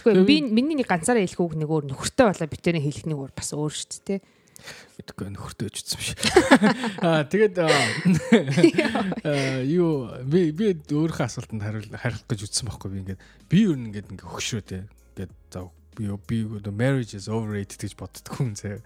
[0.04, 3.34] Тэгэхгүй би миний нэг ганцаараа хэлэх үг нэг өөр нөхөртэй болоо битэрийн хэлэх нэг өөр
[3.34, 4.20] бас өөр шүү дээ тий.
[5.00, 6.10] Мэдгүй нөхөртөө өчсөн биш.
[7.00, 7.58] Аа тэгээд
[9.80, 13.88] юу би би өөрийнхөө асуултанд хариул харих гэж үтсэн байхгүй би ингээд би ер нь
[13.90, 14.84] ингээд хөшрөө те.
[15.16, 18.84] Ингээд за би би одоо marriage is overrated гэж боддог хүн зэ.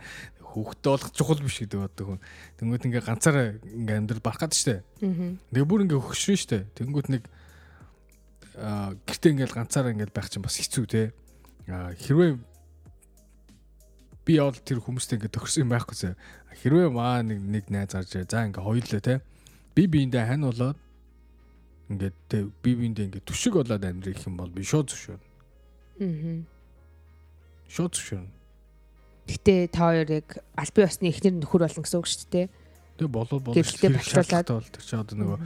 [0.53, 2.21] Хүүхдтэй болох чухал биш гэдэг боддог хүн.
[2.61, 4.75] Тэнгүүт ингээд ганцаараа ингээд амьдрал барах гэдэг штэ.
[5.01, 6.59] Тэгээ бүр ингээд хөшрөө штэ.
[6.77, 7.23] Тэнгүүт нэг
[8.61, 11.11] аа гэртээ ингээд ганцаараа ингээд байх чинь бас хэцүү те.
[11.65, 12.37] Аа хэрвээ
[14.23, 16.15] би явал тэр хүмүүстэй ингээд төгссөн юм байхгүй зэ.
[16.61, 18.29] Хэрвээ маа нэг нэг найз гарч ирээ.
[18.29, 19.15] За ингээд хоёулаа те.
[19.73, 20.77] Би биэндээ хань болоод
[21.89, 25.27] ингээд те би биэндээ ингээд түшиг болоод амьдрэх юм бол би шууд зөвшөөрнө.
[25.97, 26.45] Аа.
[27.67, 28.42] Шууд зөвшөөрнө.
[29.27, 30.27] Гэтэ та хоёр яг
[30.59, 32.47] аль бие усны эхнэр нөхөр болно гэсэн үг шүү дээ.
[32.99, 34.47] Тэгээ болоо болоо Гэрэлтэй болчихлаад.
[34.51, 35.37] бол тэр чи одоо нөгөө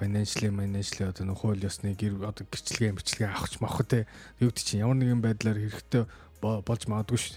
[0.00, 4.08] financially financially одоо нөгөө хууль ёсны гэр одоо гэрчлэгээ мэрчлэгээ авахч мах те.
[4.40, 6.02] Юу гэдэг чинь ямар нэгэн байдлаар хэрэгтэй
[6.42, 7.36] бо- болж магадгүй шүү.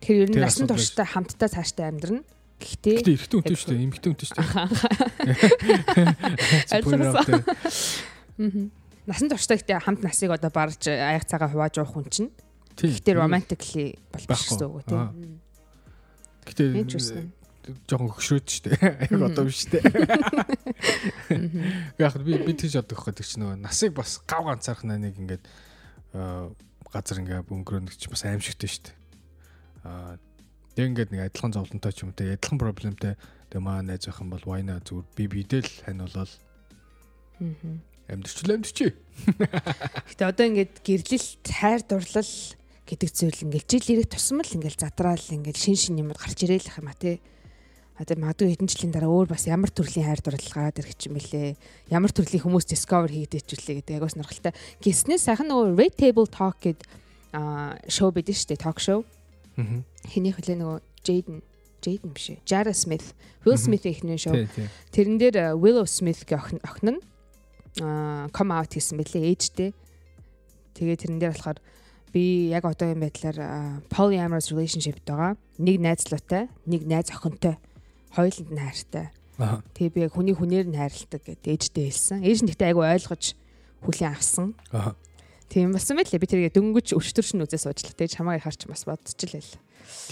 [0.00, 2.22] Тэгэхээр ер нь Тэр насан туршдаа хамтдаа цаашдаа амьдрна.
[2.60, 3.84] Гэхдээ Гэтэ эрэгтэй үнтэй шүү дээ.
[3.84, 4.50] Эмэгтэй үнтэй шүү дээ.
[6.80, 8.70] Ойлгосон.
[9.08, 12.30] Насан туршдаа гэхдээ хамт насыг одоо барж аяг цагаа хувааж уух хүн чинь.
[12.76, 14.46] Гэхдээ romantically бол биш Байхгүй.
[14.46, 15.10] гэсэн үг Аа.
[16.54, 16.86] тийм.
[16.90, 17.26] Үсэн.
[17.86, 18.78] жоохон хөшрөөд дээ.
[19.10, 19.84] Яг одоо биш дээ.
[22.00, 25.44] Яг би би тийж байхгүй тэр чинь нөгөө насыг бас гав ганцаарх нэг ингээд
[26.16, 26.50] аа,
[26.90, 28.96] газар ингээд өнгөрөөнд ч бас аимшигтэй шүү дээ.
[29.86, 30.16] Аа
[30.74, 33.14] тэг ингээд нэг адилхан зовлонтой ч юм те адилхан проблемтэй
[33.52, 36.32] тэг маа найз байх юм бол вайна зүгээр би бидэл хань болол
[37.40, 37.80] Мгм.
[38.08, 38.90] амьдрчлээ амьдрчээ.
[40.12, 42.32] Гэтэ одоо ингээд гэрлэлт, хайр дурлал
[42.90, 46.74] гэдэг зүйл ингээд жил ирэх тусам л ингээд задраал ингээд шин шин юмуд гарч ирээл
[46.82, 47.22] юм а тий.
[48.00, 51.54] Одоо магадгүй хэдэн жилийн дараа өөр бас ямар төрлийн хайр дурлал гараад ирэх юм бэлээ.
[51.92, 54.56] Ямар төрлийн хүмүүс discover хийгдэж үлээ гэдэг агаас нөрхөлтэй.
[54.80, 56.88] Гиснээс сайхан нөгөө Red Table Talk гэдэг
[57.36, 59.04] аа шоу бидэн штэ talk show.
[59.60, 59.84] Аа.
[60.08, 61.44] Хэний хөлөө нөгөө Jaden
[61.84, 62.40] Jaden биш ээ.
[62.48, 63.12] Jada Smith,
[63.44, 63.64] Will Мгм.
[63.68, 64.48] Smith ихний шоу.
[64.92, 67.00] Тэрэн дээр Willow Smith гэх охин нь
[67.84, 69.70] аа come out хийсэн мэлээ ээжтэй.
[70.74, 71.58] Тэгээ тэрэн дээр болохоор
[72.12, 75.38] би яг одоо юм байдлаар аа, polyamorous relationship байгаа.
[75.58, 77.56] Нэг найзлуутай, нэг найз охинтой.
[78.14, 79.10] Хоёуланд нь хайртай.
[79.40, 82.20] Тэгээ би яг хүний хүнээр нь хайрладаг гэдэг ээжтэй хэлсэн.
[82.26, 83.24] Ээж нь гэхдээ айгу ойлгож
[83.86, 84.54] хүлийн авсан.
[85.48, 86.20] Тийм болсон байлээ.
[86.20, 87.96] Би тэргээ дөнгөж өчтөр шин үзээ суучлаа.
[87.96, 89.58] Тэгээ чамайг харч бас бодчихлээ л.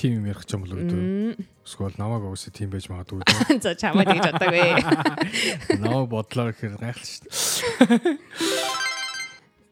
[0.00, 0.74] Тим юм ярих ч юм бол.
[0.74, 1.38] Мм.
[1.62, 3.22] Эсвэл намайг уусаа тийм байж магадгүй.
[3.62, 4.70] За чамайг тэгж бодоогүй.
[5.84, 8.82] Намайг бодлоор ихээр гайхал шүү дээ.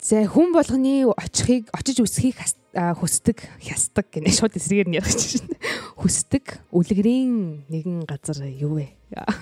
[0.07, 5.51] За хүн болгоны очихыг очиж үсхийг хүсдэг, хясдаг гэнэ шууд эсрэгээр нь ярих чинь.
[5.99, 8.95] Хүсдэг үлгэрийн нэгэн газар юу вэ?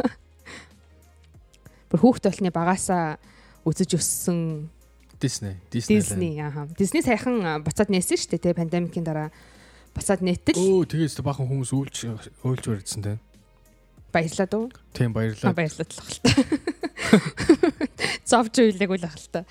[1.92, 3.20] Бүр хүүхд толны багасаа
[3.68, 4.72] үзэж өссөн
[5.20, 5.60] Disney.
[5.68, 6.00] Disney.
[6.00, 6.64] Disney аа.
[6.72, 9.28] Disney сайхан аа, буцаад нээсэн шүү дээ, пандемикийн дараа
[9.92, 12.08] буцаад нээтэл Өө тэгээс бахан хүмүүс үйлч
[12.40, 13.20] үйлч барьдсан те.
[14.14, 14.70] баярлаа дуу.
[14.94, 15.52] Тийм Аа, баярлалаа.
[15.52, 16.30] баярлалаа л хэл та.
[18.24, 19.42] Зовж уйлаг үл хэл та.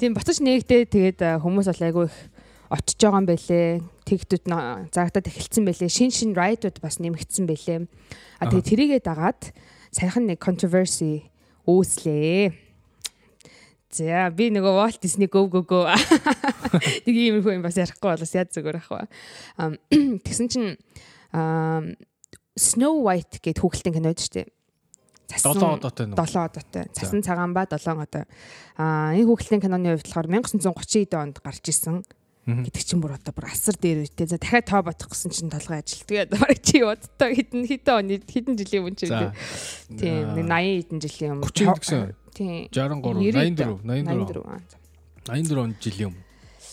[0.00, 2.16] Тийм буцаж нээгдээ тэгээд хүмүүс бол айгүй их
[2.72, 3.68] очиж байгаа юм байлээ.
[4.08, 4.44] Тэгтүүд
[4.96, 5.92] заагдаад эхэлсэн байлээ.
[5.92, 7.84] Шин шин райдууд бас нэмэгдсэн байлээ.
[8.40, 9.52] А тэгээд тэрийгээ дагаад
[9.92, 11.28] саяхан нэг controversy
[11.68, 12.56] үүслээ.
[13.92, 15.84] За би нөгөө Walt Disney Go Go Go
[17.04, 19.04] нэг иймэрхүү юм бас ярихгүй бол бас яд зүгээр ах ба.
[20.24, 20.80] Тэгсэн чинь
[22.56, 24.48] Snow White гэд хүүхэлдэйн кинод шүү дээ.
[25.30, 26.18] Цасан 7 одоотой нөө.
[26.18, 26.84] 7 одоотой.
[26.90, 28.24] Цасан цагаан ба 7 одоо.
[28.74, 32.02] Аа энэ хүүхэлдэйн киноны хувьд болохоор 1930 онд гарч исэн
[32.50, 35.84] гэдэг чинь бүр одоо бүр асар дээр үедээ за дахиад тоо бодох гэсэн чинь толгой
[35.84, 36.02] ажил.
[36.02, 39.30] Тэгээд бараг чи удаа хідэн хідэн оны хідэн жилийн өмнө ч үү.
[39.94, 41.46] Тийм нэг 80 хэдэн жилийн өмнө.
[41.46, 42.00] 30 гэсэн.
[42.34, 42.66] Тийм.
[42.74, 45.30] 63 84 84 84.
[45.30, 46.24] 84 он жилийн өмнө.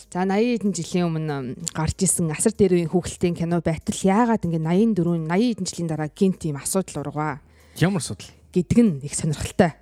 [0.08, 1.36] За 80 хэдэн жилийн өмнө
[1.76, 6.08] гарч исэн асар дээр үеийн хүүхэлдэйн кино байтал яагаад ингэ 84 80 хэдэн жилийн дараа
[6.10, 7.44] гинт ийм асуудал ургаа
[7.78, 8.26] Ямар судал?
[8.52, 9.76] Гэдэг нь их сонирхолтой.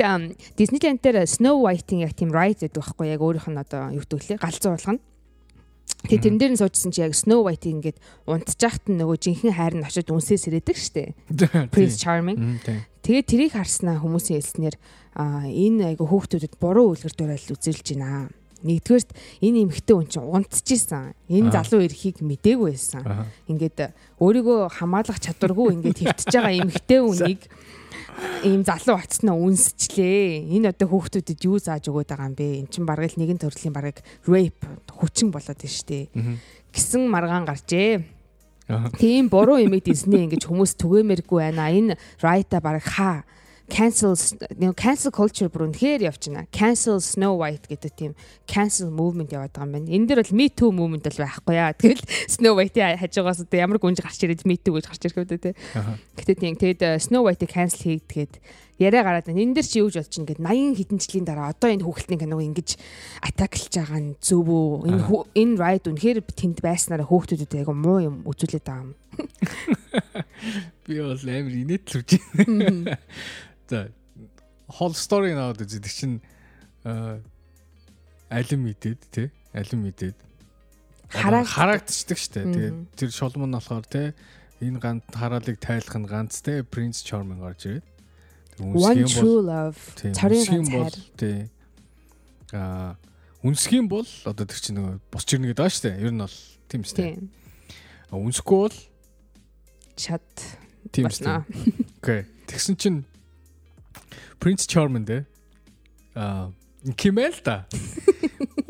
[0.00, 4.00] Ам, Disneyland дээр Snow White-ийн яг тийм ride гэдэг байхгүй яг өөрийнх нь одоо юу
[4.00, 5.04] гэдэг лээ галзуу болгоно.
[6.08, 9.74] Тэгээ тэрэн дээр нь суужсэн чи яг Snow White ингээд унтжахт нь нөгөө жинхэнэ хайр
[9.76, 11.12] нь очиж үнсээс ирээдэг штэ.
[11.74, 12.64] Prince Charming.
[13.04, 14.76] Тэгээ тэрийг харснаа хүмүүсийн хэлснээр
[15.20, 18.32] энэ айгу хүүхдүүдэд буруу үлгэр дуурайл үзүүлж байна.
[18.64, 21.16] Нэгдүгээрт энэ эмэгтэй хүн чинь унтчихсан.
[21.28, 21.62] Энэ Аа.
[21.62, 23.02] залуу эрхийг мдээгүй байсан.
[23.48, 27.42] Ингээд өөрийгөө хамгаалах чадваргүй ингээд хөвтөж байгаа эмэгтэй хүнийг
[28.44, 30.52] ийм залуу очсноо үнсчлээ.
[30.52, 32.48] Энэ одоо хүүхдүүдэд юу зааж өгöd байгаа юм бэ?
[32.64, 34.60] Эн чинь бараг л нэгэн төрлийн бараг rape
[34.92, 36.12] хүчин болоод байна штэ.
[36.12, 36.36] Мгм.
[36.72, 38.04] Гисэн маргаан гарчээ.
[39.00, 41.72] Тийм буруу имийг Disney ингэж хүмүүс түгээмээргүй байна.
[41.74, 43.24] Энэ right-а бараг хаа
[43.70, 44.18] cancel
[44.58, 46.44] нэг cancel culture бүр үнэхээр явж байна.
[46.50, 48.12] Cancel Snow White гэдэг тийм
[48.50, 49.88] cancel movement яваад байгаа юм байна.
[49.88, 51.72] Энэ дэр бол Me Too movement бол байхгүй яа.
[51.72, 52.02] Тэгэл
[52.34, 55.54] Snow White-ийн хажуугаас одоо ямар гүнж гарч ирээд Me Too гэж гарч ирэх үү те.
[56.18, 58.42] Гэтэ тийм тэгэд э, Snow White-ийг cancel хийгээд
[58.80, 59.44] яриа гараад байна.
[59.44, 62.20] Энэ дэр чи юу гэж болж чинь ингээд 80 хэдэн жилийн дараа одоо энэ хүүхэлтийн
[62.24, 62.68] киног ингэж
[63.20, 64.88] атаклж байгаа нь зөв үү?
[64.88, 65.04] Энэ
[65.36, 68.96] энэ ride үнэхээр тэнд байснараа хүүхдүүдэд айгу муу юм үзүүлээд байгаа юм.
[70.88, 72.96] Би бол амар инээдлж байна.
[73.70, 73.86] За
[74.66, 76.18] whole story наваад үздэг чинь
[78.26, 80.18] алим мэдээд тий алим мэдээд
[81.10, 82.50] харагдчихдаг штэ.
[82.50, 84.10] Тэгээд тэр шолом нь болохоор тий
[84.58, 87.86] энэ ганц хараалыг тайлах нь ганц тий Prince Charming гарч ирээд.
[88.58, 89.78] One true love.
[89.98, 90.94] Царийн ганц хайр.
[91.14, 91.38] тий
[92.50, 92.98] аа
[93.46, 95.94] үнсгийн бол одоо тэр чинь нөгөө бус чирнэ гэдэг аа штэ.
[95.98, 97.22] Ер нь бол тийм штэ.
[98.10, 98.78] Үнсгүй бол
[99.94, 100.26] Чад
[100.90, 101.46] тийм штэ.
[102.02, 102.26] Окей.
[102.50, 102.98] Тэгсэн чинь
[104.40, 105.22] Prince Charming дээ.
[106.16, 106.50] Аа
[106.96, 107.68] кимэл та.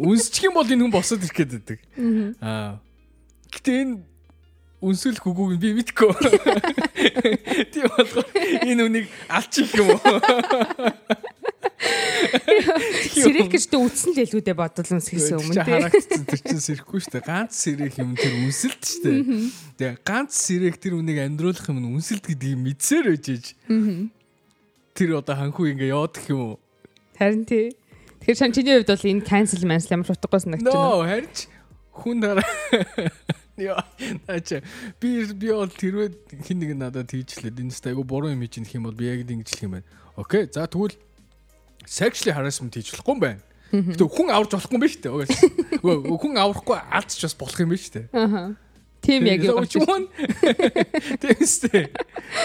[0.00, 1.78] Үнсчих юм бол энэ хүн босоод ирэх гээд байдаг.
[2.42, 2.80] Аа.
[3.52, 3.94] Гэтэ энэ
[4.80, 6.10] үнсэл гүгүүг би мэдгүй.
[7.70, 8.28] Тийм болохоор
[8.64, 10.00] энэ үнийг алчих юм уу?
[13.12, 15.74] Сэрэх гэж тэ үтсэн л илүүдээ бодвол үнс хийсэн өмнө Чи тий.
[15.76, 17.28] харагдсан тэр чинь сэрэхгүй шүү дээ.
[17.28, 19.20] Ганц сэрэх юм тэр үнсэлт шүү дээ.
[19.76, 23.46] Тэгээ ганц сэрэх тэр үнийг амьдруулах юм нь үнсэлт гэдгийг мэдсээр байж ээж.
[25.00, 26.56] Тэр одоо ханхуу ингээ яваад гэх юм уу?
[27.16, 27.72] Харин тий.
[28.20, 30.60] Тэгэхээр шан чиний хувьд бол энэ cancel cancel ямар утгагүй байна.
[30.60, 31.48] No, харин ч
[31.88, 32.44] хүн дараа
[33.56, 33.80] Яа,
[34.28, 34.60] ача
[35.00, 38.92] би би бол тэрвээ хин нэг надад тийчлээд энэ сте айгу буруу юм хийж юм
[38.92, 39.88] бол би яг ингэж хэлэх юм байна.
[40.20, 40.44] Окей.
[40.52, 41.00] За тэгвэл
[41.88, 43.40] sexually harassment хийж болохгүй юм байна.
[43.72, 45.80] Гэтэ хүн аварч болохгүй юм байна шүү дээ.
[45.80, 48.06] Үгүй хүн аврахгүй алдчих бас болох юм байна шүү дээ.
[48.12, 48.42] Аха.
[49.00, 50.12] Тийм яг юу Which one?
[51.24, 51.88] Тэгстэй.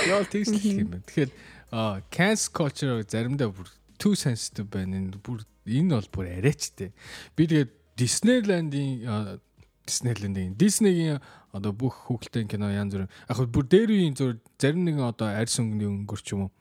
[0.07, 1.03] Яа л хэлэх юм байна.
[1.03, 1.31] Тэгэхээр
[1.71, 4.97] а cancel culture заримдаа бүр too sensitive байна.
[4.99, 6.91] Энэ бүр энэ бол бүр арайчтэй.
[7.35, 9.39] Би тэгээд Disneyland-ийн
[9.87, 11.21] Disneyland-ийн Disney-гийн
[11.55, 15.31] одоо бүх хүүхэлдэйн кино янз бүр яг хөө бүр дээр үеийн зур зарим нэгэн одоо
[15.31, 16.51] арьс өнгөний өнгөр ч юм уу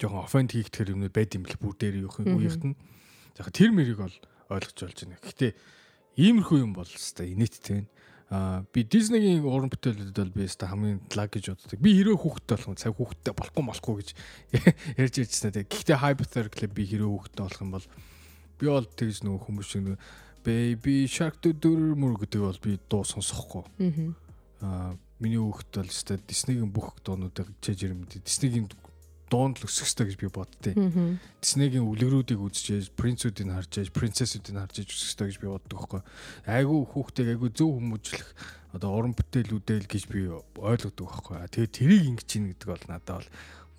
[0.00, 2.76] жоохон хийх тэр юмнууд байд юм бэл бүр дээр юу үеийнх нь.
[3.36, 4.16] Яг тэр мэрийг бол
[4.48, 5.20] ойлгож болж байна.
[5.20, 5.52] Гэхдээ
[6.16, 7.90] иймэрхүү юм бол хэвээр инээдтэй байна.
[8.28, 11.80] Би Disney-гийн уран бүтээлүүдэд бол би хэвээр хамгийн лаг гэж боддог.
[11.80, 14.08] Би хэрэг хүүхдтэй болох юм, цаг хүүхдтэй болохгүй болохгүй гэж
[15.00, 15.68] ярьж ирчихсэн тийм.
[15.72, 17.86] Гэхдээ hypothetically би хэрэг хүүхдтэй болох юм бол
[18.60, 19.98] би бол тэгж нөгөө хүмүүс шиг нөгөө
[20.44, 23.64] baby shark дөр мөр гэдэг бол би дуу сонсохгүй.
[24.60, 28.22] Аа миний хүүхд бол хэвээр Disney-гийн бүх дуунуудыг чэж ирмэд.
[28.22, 28.70] Disney-гийн
[29.28, 30.72] дуунд л өсөх ёстой гэж би боддتي.
[31.40, 36.02] Disney-гийн үлгэрүүдийг үзчихээж, принцүүдийг харж принцессүүдийг харж өсөх ёстой гэж би боддог байхгүй.
[36.48, 38.28] Айгу хүүхдийг айгу зөв хүмүүжлэх
[38.72, 40.28] одоо уран бүтээлүүдэл гэж би
[40.60, 41.36] ойлгодог байхгүй.
[41.48, 43.28] Тэгээд тэрийг ингэж чинь гэдэг бол надад бол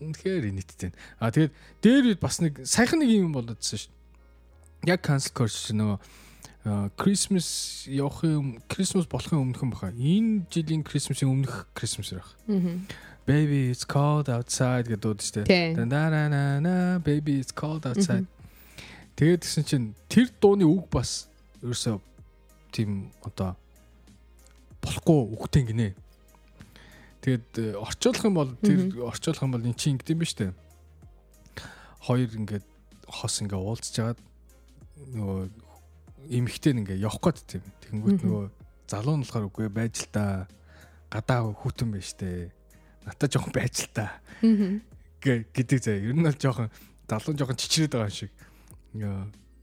[0.01, 0.91] үнэхээр инээдтэй.
[1.19, 3.93] Аа тэгээд дээр бас нэг саяхан нэг юм болоодсэн шүү.
[4.87, 5.97] Яг cancel culture нөгөө
[6.97, 9.93] Christmas явах юм, Christmas болохын өмнөхөн баха.
[9.95, 12.36] Энэ жилийн Christmas-ийн өмнөх Christmas байх.
[13.26, 15.47] Baby it's cold outside гэдэг.
[15.47, 15.89] Тийм.
[15.89, 18.28] Данана baby it's cold outside.
[19.16, 21.28] Тэгээд гисэн чинь тэр дууны үг бас
[21.64, 21.99] ерөөсөө
[22.72, 23.55] тийм одоо
[24.80, 25.95] болохгүй үгтэй гинэ.
[27.20, 30.55] Тэгээд э, орчуулах юм бол тэр орчуулах юм бол эн чинь ингэдэм биш үү?
[32.07, 32.64] Хоёр ингээд
[33.12, 34.20] хос ингээ уулзж жагаад
[35.12, 35.68] нөгөө
[36.28, 37.63] эмхтэй ингээ явах гээд тийм.
[37.88, 38.45] Тэнгүүт нөгөө
[38.91, 40.49] залуу нь болохоор үгүй байж л та
[41.07, 42.51] гадаа хүүтэн байж тээ.
[43.07, 44.20] Надад жоохон байж л та
[45.24, 46.03] гэдэг заяа.
[46.03, 46.70] Ер нь бол жоохон
[47.07, 48.32] залуу жоохон чичрээд байгаа юм шиг.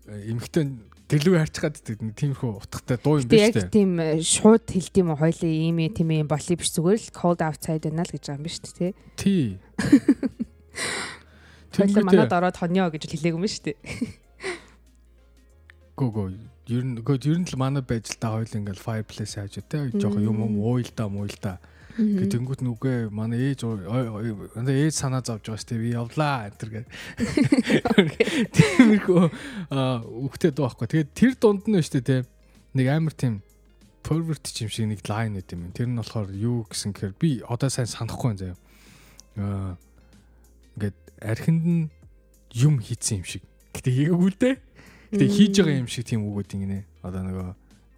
[0.06, 0.68] Эмхтэн
[1.06, 3.62] гэлгүй харчгаад гэдэг тиймэрхүү утгатай дуу юм биш үү?
[3.62, 7.40] Яг тийм э, шууд хэлдэм үү хоёлаа ийм тийм юм болий биш зүгээр л cold
[7.46, 9.58] outside байна л гэж байгаа юм биш үү тий?
[11.76, 13.78] Хоёлаа манад ороод хоньё гэж хэлээг юм биш үү?
[15.96, 16.28] Гөө гөө
[16.68, 20.22] ер нь ер нь л манай байж л та хоёул ингээл fireplace хааж те жоохон
[20.22, 21.56] юм юм уйлда муйлда
[21.96, 25.80] Гэтэнгүүт нүгэ манай ээж манай ээж санаа зовж байгаа шүү дээ.
[25.80, 26.84] Би явлаа энэ гэх.
[28.52, 29.22] Тиймэрхүү
[30.28, 30.92] үхтэй дуу байхгүй.
[30.92, 32.28] Тэгээд тэр дунд нь шүү дээ те.
[32.76, 33.40] Нэг амар тийм
[34.04, 35.72] pervert юм шиг нэг лайн өгд юм.
[35.72, 38.56] Тэр нь болохоор юу гэсэн гэхээр би одоо сайн санахгүй юм заяа.
[39.40, 39.80] Аа
[40.76, 41.88] ингээд архинд нь
[42.52, 43.40] юм хийцэн юм шиг.
[43.72, 44.56] Гэтэ хийгээгүй л дээ.
[45.12, 46.78] Гэтэ хийж байгаа юм шиг тийм үгүүд ингэнэ.
[47.02, 47.48] Одоо нөгөө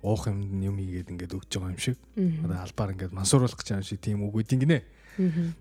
[0.05, 1.97] уух юм юм ийгээд ингээд өгч байгаа юм шиг.
[2.45, 4.79] Одоо албаар ингээд мансууруулах гэж байгаа юм шиг тийм үгүүд ингэнэ.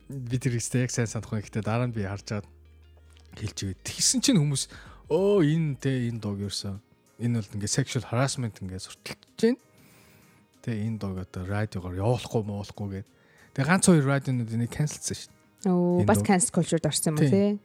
[0.08, 2.46] Би тэр яг сайн санахгүй гэхдээ дараа нь би харж чад
[3.34, 3.80] хэлж өгöd.
[3.82, 4.70] Тэгсэн чинь хүмүүс
[5.10, 6.78] өө энэ те энэ дог ерсэн.
[7.18, 9.62] Энэ бол ингээд sexual harassment ингээд сурталчж байна.
[10.62, 13.08] Тэгээ энэ дог одоо радиогоор явуулахгүй муулахгүй гээд.
[13.58, 15.74] Тэгээ ганц хоёр радионууд энийг cancelсан шүү дээ.
[15.74, 17.58] Оо бас cancel culture-д орсон юм те?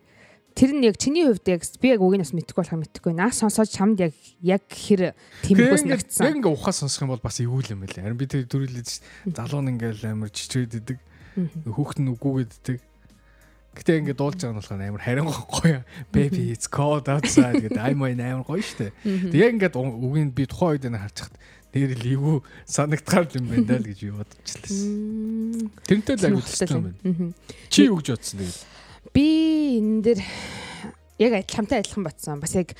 [0.55, 3.13] Тэр нь яг чиний хувьд яг би яг үгийг бас мэдэхгүй болохоор мэдэхгүй.
[3.17, 6.27] Наас сонсоод чамд яг яг хэр тэмхүүс нэгдсэн.
[6.29, 8.05] Яг ингээ ухаас сонсох юм бол бас эвгүй юм байлаа.
[8.07, 8.89] Харин би тэр төрүүлээд
[9.33, 10.99] залуу нь ингээл амар чичрээд идэг.
[11.65, 12.79] Хүүхэд нь үгүйгээд идэг.
[13.73, 15.81] Гэтэ ингээ дуулж байгаа нь болохоор амар харин гоё.
[16.13, 18.93] Baby it's cold outside гэдэг ай мой амар гоё штэ.
[19.01, 21.35] Тэг яг ингээд үгийн би тухайн үед энэ харчихад
[21.73, 22.39] нэр л эвгүй
[22.69, 24.77] санагдгаар юм байна л гэж би бодчихлаа.
[25.89, 27.33] Тэрнтэй л агуулсан юм байна.
[27.73, 28.61] Чи юу гэж бодсон тэгээд?
[29.11, 29.27] Би
[29.83, 30.21] энэ дээр
[31.19, 32.39] яг адилхантай адилхан батсан.
[32.39, 32.79] Бас яг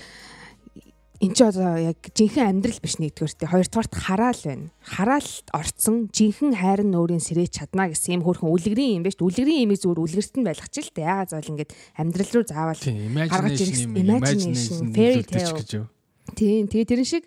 [1.23, 4.71] энэ ч одоо яг жинхэнэ амьдрал биш нэгдүгээр тий хоёрдугаарт хараал байна.
[4.83, 9.19] Хараал орцсон жинхэнэ хайр нь өөрийн сэрэж чадна гэсэн юм хөрхөн үлгэрийн юм биш.
[9.23, 12.83] Үлгэрийн имийг зүгээр үлгэрт нь байлгах ч л тий яагаад заавал ингэж амьдрал руу заавал
[13.31, 15.87] гаргаж ирэх imagination fairy tale.
[16.35, 17.25] Тийм тэгээ тэрэн шиг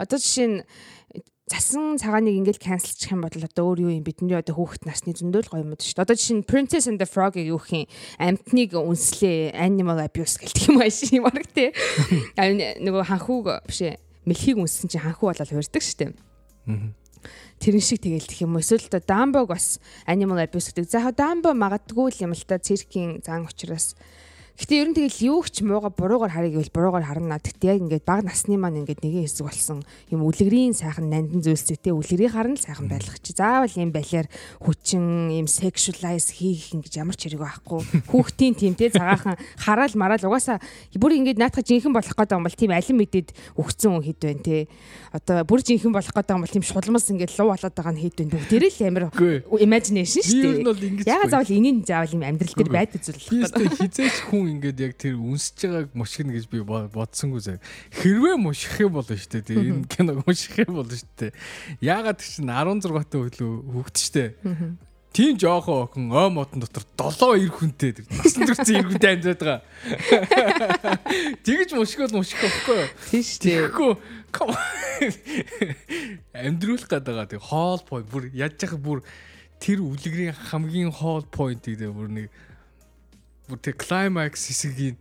[0.00, 0.58] одоо жишээ нь
[1.44, 5.52] засан цагааныг ингээл канселчих юм бол одоо өөр юу юм бидний одоо хүүхэд насны зөндөл
[5.52, 6.04] гоё юм шүү дээ.
[6.08, 7.84] Одоо жишээ нь Princess and the Frog-ыг юу юм
[8.16, 11.68] амтныг үнслээ animal abuse гэлдэг юм ааш юм баг тий.
[12.88, 16.12] Нөгөө ханхууг биш ээ мэлхийг үнссэн чинь ханхуу болол хуурдаг шүү дээ.
[17.60, 18.56] Тэрэн шиг тэгэл гэх юм.
[18.56, 20.88] Эсвэл одоо Dumbo бас animal abuse гэдэг.
[20.88, 23.96] За Dumbo магадгүй юм л та циркийн зан учраас
[24.54, 27.42] Гэтэ ер нь тэгэл юу ч мууга буруугаар харъя гэвэл буруугаар харна.
[27.42, 29.82] Гэтэ яг ингээд баг насны маань ингээд нэгэн хэсэг болсон
[30.14, 33.34] юм үлгэрийн сайхан нандин зүйлсэтэй үлгэрийг харна л сайхан байлгах чи.
[33.34, 34.30] Заавал юм балиар
[34.62, 37.82] хүчин юм sexualize хийх ингэж ямар ч хэрэг байхгүй.
[38.06, 40.62] Хүүхдийн тийм те цагаахан хараал мараал угаасаа
[40.94, 43.28] бүр ингээд наатах жинхэнэ болох гэдэг юм бол тийм алин мэдээд
[43.58, 44.70] өгцөн хүн хэд байна те.
[45.10, 48.16] Одоо бүр жинхэнэ болох гэдэг юм бол тийм шулмас ингээд луу болоод байгаа нь хэд
[48.22, 48.34] байна.
[48.38, 49.04] Бүгдээрээ л амар
[49.58, 51.10] imagination шүү дээ.
[51.10, 53.82] Ягаад заавал энийг заавал юм амьдрал дээр байдаг зүйл болох гэдэг.
[53.82, 57.56] Хизээч хүн хүн ингээд яг тэр үнсэж байгааг мушгина гэж би бодсонгүй зав.
[57.96, 59.56] Хэрвээ муших юм болно шүү дээ.
[59.56, 61.32] Энэ киног муших юм болно шүү дээ.
[61.80, 64.76] Яагаад чинь 16 та хөлөө хөвгт шүү дээ.
[65.14, 66.82] Тийм жоохон охин ой модон дотор
[67.14, 69.62] 7 эр хүнтэй насан туршсан эр хүнтэй амьдаад байгаа.
[71.46, 72.90] Тэгэж мушгиод муших байхгүй юу?
[73.14, 73.94] Тийм шүү дээ.
[76.34, 79.06] Амьдруулах гэдэг тийм хоол point бүр яаж яхах бүр
[79.62, 82.26] тэр үлгэрийн хамгийн хоол point гэдэг бүр нэг
[83.48, 84.96] бүр тэг climax хэсгийг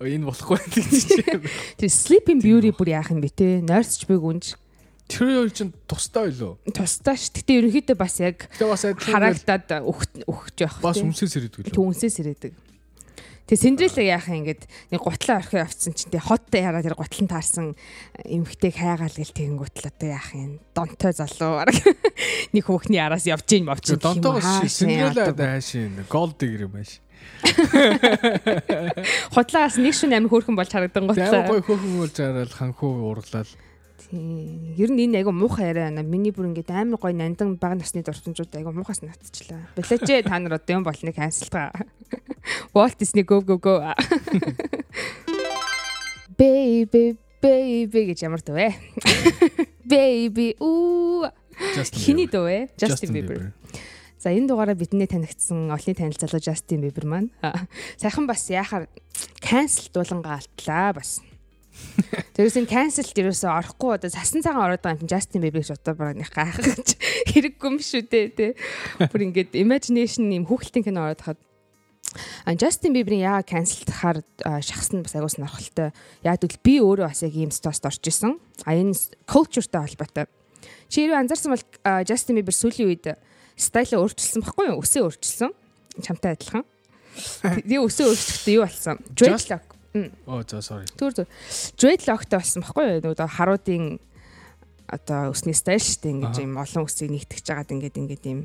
[0.00, 1.48] энэ болохгүй гэж чинь.
[1.80, 3.48] Тэг sleeping beauty бүр яах юм бэ те?
[3.64, 4.56] Нойрсч бэг үнж.
[5.08, 6.56] Тэр хоёр чинь тустай байлоо.
[6.64, 7.28] Тустай ш.
[7.28, 10.80] Гэтэ ерөнхийдөө бас яг харагдаад өгч явах.
[10.80, 11.92] Бас үнсээс ирээдэг лөө.
[11.92, 12.52] Үнсээс ирээдэг.
[13.44, 17.28] Тэгээ Синдрелла яах юм ингээд нэг гутлаа орхио явцсан чинь тэгээ хоттой яраа тэр гутлан
[17.28, 17.66] таарсан
[18.24, 21.60] эмхтэйг хайгаал гэл тэгэнгүүт л одоо яах юм донтой залуу
[22.56, 23.92] нэг хөөхний араас явж ийн мовч.
[24.00, 26.88] Донтой Синдрелла хаашийн голд дигэр юм байна
[27.44, 27.52] ш.
[29.34, 31.24] Хутлаас нэг шин амин хөөрхөн болж харагдан гоцоо.
[31.24, 33.48] Амар гой хөөрхөн болж хараад ханхуу урлал.
[34.10, 34.74] Тийм.
[34.76, 36.02] Ер нь энэ айгу муухай яриа байна.
[36.04, 39.68] Миний бүр ингээд амар гой нандан бага насны дурсамжууд айгу муухаас натчихлаа.
[39.76, 41.72] Бэлээч та нар одоо юм болныг канселтгаа.
[42.74, 43.80] Walt Disney go go go.
[46.36, 48.68] Baby baby гэж ямар дөө вэ?
[49.84, 51.28] Baby уу.
[51.92, 52.58] Хиний дөө вэ?
[52.80, 53.52] Justin Bieber.
[54.24, 57.28] За энэ дугаараа биднээ танигдсан олонний танил залуу Justin Bieber маань
[58.00, 58.88] сайхан бас яхаар
[59.44, 61.20] cancel дуулангаа алтлаа бас.
[62.32, 66.24] Тэрээс энэ cancel дээрөөсөө орохгүй одоо сасан цагаан ороод байгаа юм Justin Bieber-ийг одоо бараг
[66.24, 66.96] гайхах гэж
[67.36, 68.50] хэрэггүй юм шүү дээ тий.
[68.96, 71.40] Бүр ингээд imagination юм хүүхэлтийн кино ороод хаад
[72.56, 74.24] Justin Bieber-ийн яа cancelдахаар
[74.64, 75.92] шахас нь бас агуус норхолтой.
[76.24, 78.40] Яг тэгвэл би өөрөө бас яг ийм стост орж исэн.
[78.64, 78.96] А энэ
[79.28, 80.32] culture-тай холбоотой.
[80.88, 81.64] Чи хэрэг анзаарсан бол
[82.08, 83.20] Justin Bieber сүүлийн үед
[83.56, 84.80] стайлаа өөрчилсөн баггүй юу?
[84.82, 85.52] Өсөө өөрчилсөн.
[86.02, 86.64] Чамтай адилхан.
[87.64, 88.98] Тэгээ өсөө өөрчлөхдөө юу болсон?
[89.14, 89.66] Dreadlock.
[90.26, 90.88] Оо за sorry.
[90.98, 91.28] Түр түр.
[91.78, 93.00] Dreadlockтай болсон баггүй юу?
[93.06, 93.86] Нөгөө харуудын
[94.90, 98.40] одоо өсний стайл дээ ингэж юм олон үсийг нэгтгэж жагаад ингээд ингээд юм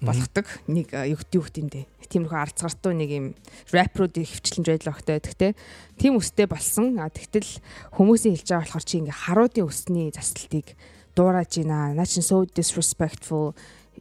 [0.00, 3.26] болгодог нэг юу гэмдэ тиймэрхүү арцгартуу нэг юм
[3.68, 5.52] рэпрууд хөвчлэн dreadlockтай гэхдээ
[6.00, 7.60] тийм үстэй болсон а тэгтэл
[8.00, 10.72] хүмүүсийн хэлж байгаа болохоор чи ингээ харуудын өсний заслалтыг
[11.12, 13.52] дуурайж байна наа чин so disrespectful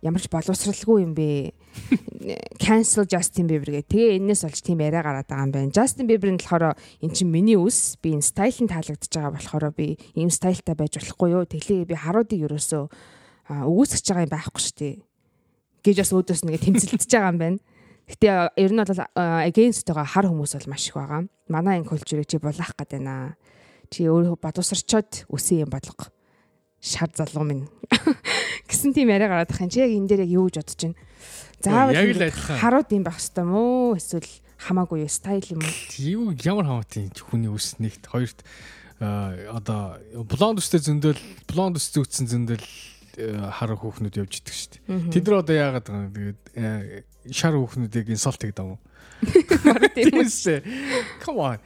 [0.01, 1.53] ямар ч боловсралгүй юм бэ
[2.63, 3.91] cancel Justin Bieber гэх.
[3.91, 5.75] Тэгээ энэс болж тийм яриа гараад байгаа юм байна.
[5.75, 9.99] Justin Bieber-ын болохоор эн чинь миний үс, би энэ стайл нь таалагдж байгаа болохоор би
[10.15, 11.43] ийм стайлтай байж болохгүй юу?
[11.43, 12.83] Тэглээ би харуудыг ерөөсөө
[13.67, 14.95] өгөөсгөж байгаа юм байхгүй шүү дээ.
[15.83, 17.59] гэж бас өөдөөс нэгэ тэмцэлдэж байгаа юм байна.
[18.07, 19.01] Гэтэ ер нь бол
[19.43, 21.27] against байгаа хар хүмүүс бол маш их байгаа.
[21.51, 23.35] Манай энэ культурыг чи булаах гээд байна.
[23.91, 26.12] Чи өөрөө бодосорчоод үсэн юм бодлого.
[26.84, 27.63] Шар залуу минь
[28.69, 29.71] гэсэн тийм яриа гараад байгаа юм.
[29.71, 30.99] Чи яг энэ дээр яг юу гэж бодож байна?
[31.63, 32.57] Заавал яг л адилхан.
[32.59, 33.63] харууд юм байх хэвээр мó
[33.95, 36.36] эсвэл хамаагүй юу стайл юм уу?
[36.43, 38.43] Ямар хамаатай хүний үс нэгт хоёрт
[38.99, 42.67] одоо блонд үстэй зөндөл блонд үс зүүцсэн зөндөл
[43.15, 45.11] хар хүүхнүүд явж идэг шүү дээ.
[45.11, 48.81] Тэд нар одоо яагаад байгаа юм тэгээд шар хүүхнүүдийг инсалт хийдэг юм уу?
[49.95, 50.63] Тиймээс
[51.23, 51.59] come on.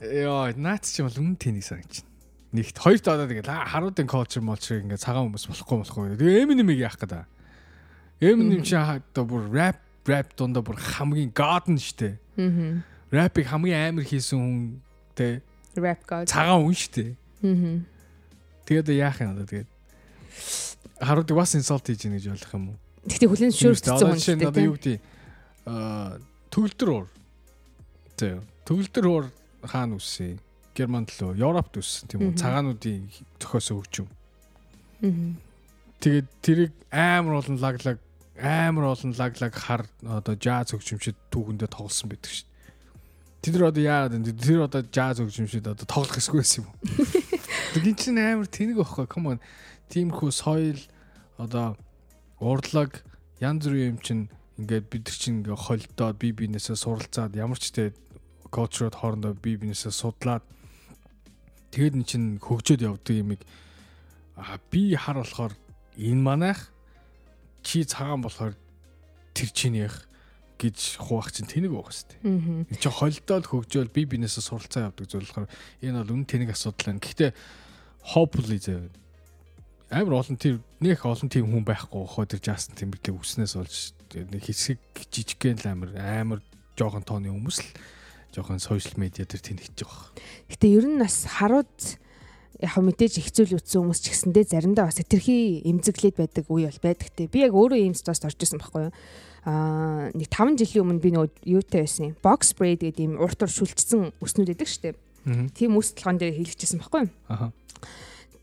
[0.00, 2.13] Яа, наац чи бол үн тэнийг байна.
[2.54, 6.14] Нэгт хоёрт одоо тэгээд харуудын culture молчрыг ингээд цагаан хүмүүс болохгүй болохгүй.
[6.14, 7.26] Тэгээ Eminem-ийг яах гэдэг.
[8.22, 12.14] Eminem чи одоо бүр rap rap дондоо бүр хамгийн god нь дээ.
[12.38, 12.78] Аа.
[13.10, 14.58] Rap-ыг хамгийн амар хийсэн хүн
[15.18, 15.42] те
[15.74, 16.30] Rap god.
[16.30, 17.10] цагаан хүн дээ.
[17.42, 17.82] Аа.
[18.70, 19.70] Тэгээд яах юм одоо тэгээд
[21.02, 22.78] харуудыг бас инсалт хийж гин гэж ойлгох юм уу?
[23.10, 24.50] Тэгтээ хүлэн зөвшөөрсөн хүн дээ.
[24.54, 24.96] Одоо юу гэдэг
[25.66, 26.22] аа
[26.54, 27.06] төгөлдөр уур.
[28.14, 29.26] Тэ төгөлдөр уур
[29.66, 30.38] хаана үссэн?
[30.74, 32.38] Германд лөө Европт үссэн тийм үү?
[32.38, 33.08] Цагаануудын
[33.38, 34.08] зохиосон хөгжим.
[36.02, 37.98] Тэгээд тэрийг амар олон лаглаг
[38.36, 42.50] амар олон лаглаг хар одоо жаз хөгжимчд түүхэндээ тоглосон байдаг дээ.
[43.44, 44.34] Тэд нар одоо яагаад вэ?
[44.34, 46.76] Тэр одоо жаз хөгжимчд одоо тоглох хэсгүй байсан юм уу?
[47.78, 49.06] Тэгээд чинь амар тэнэг байхгүй.
[49.06, 49.40] Come on.
[49.92, 50.80] Тиймэрхүү соёл
[51.38, 51.78] одоо
[52.40, 53.04] урдлаг
[53.38, 54.24] янз бүрийн юм чинь
[54.58, 57.94] ингээд бид нар чинь ингээ холдоод бие биенээсээ суралцаад ямар ч тэ
[58.50, 60.42] culture-д хоорондоо бие биенээсээ судлаад
[61.74, 63.42] тэгээд эн чинь хөгжөөд явдаг юмыг
[64.38, 65.52] а би хар болохоор
[65.98, 66.70] энэ манайх
[67.66, 68.54] чи цагаан болохоор
[69.34, 70.06] тэр чинийх
[70.58, 72.22] гэж хуваах чинь тэнэг байх хэвээр.
[72.22, 72.70] Аа.
[72.70, 75.50] Энд чи холдоод хөгжөөл би бинээсээ суралцаа явдаг зүйл болохоор
[75.82, 77.02] энэ бол үн тэнэг асуудал юм.
[77.02, 77.30] Гэхдээ
[78.14, 78.86] hopefully зөө
[79.90, 83.76] амар олон тийм нэг олон тийм хүн байхгүй хоо тэр Justin Timberlake үснээс болж
[84.14, 84.78] нэг хэсэг
[85.10, 86.40] жижигхэн л амар амар
[86.74, 87.70] жоохон тооны хүмүүс л
[88.34, 90.10] жоохон сошиал медиа дээр тэнэгч байгаа.
[90.50, 91.78] Гэтэ ер нь бас харууд
[92.58, 96.82] яг мэдээж их зүйл үтсэн хүмүүс ч гэсэндээ заримдаа бас тэрхий эмзэглээд байдаг үе бол
[96.82, 97.30] байдаг те.
[97.30, 98.94] Би яг өөрөө ийм стаст орж исэн байхгүй юу?
[99.44, 102.18] Аа нэг 5 жилийн өмнө би нөгөө юутай байсан юм.
[102.22, 104.96] Box braid гэдэг ийм урт ур шүлжсэн өснүүд байдаг штеп.
[105.54, 107.12] Тийм үс толгоон дээр хийлгэжсэн байхгүй юу?
[107.28, 107.52] Аха.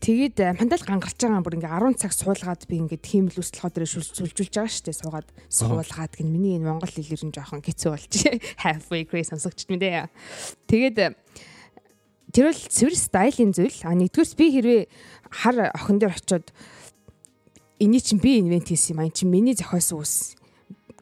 [0.02, 4.02] Тэгээд мандал гангарч байгаа бүр ингээ 10 цаг суулгаад би ингээ хиймэл үс толгой дээр
[4.02, 4.98] шүлжүүлж байгаа штеп.
[4.98, 8.14] Суугаад суулгаад гин миний энэ монгол хэлээр нь жоохон хэцүү болж
[8.66, 10.10] halfway crazy сонсогч мэдээ.
[10.66, 11.14] Тэгээд
[12.34, 13.78] тэр бол цэвэр стайлын зүйл.
[13.86, 14.82] А нэгдүгээрс би хэрвээ
[15.30, 16.50] хар охин дээр очиод
[17.78, 19.06] энийг чинь би инвент хийсэн юм.
[19.06, 20.34] Энэ чинь миний зохиосон үс.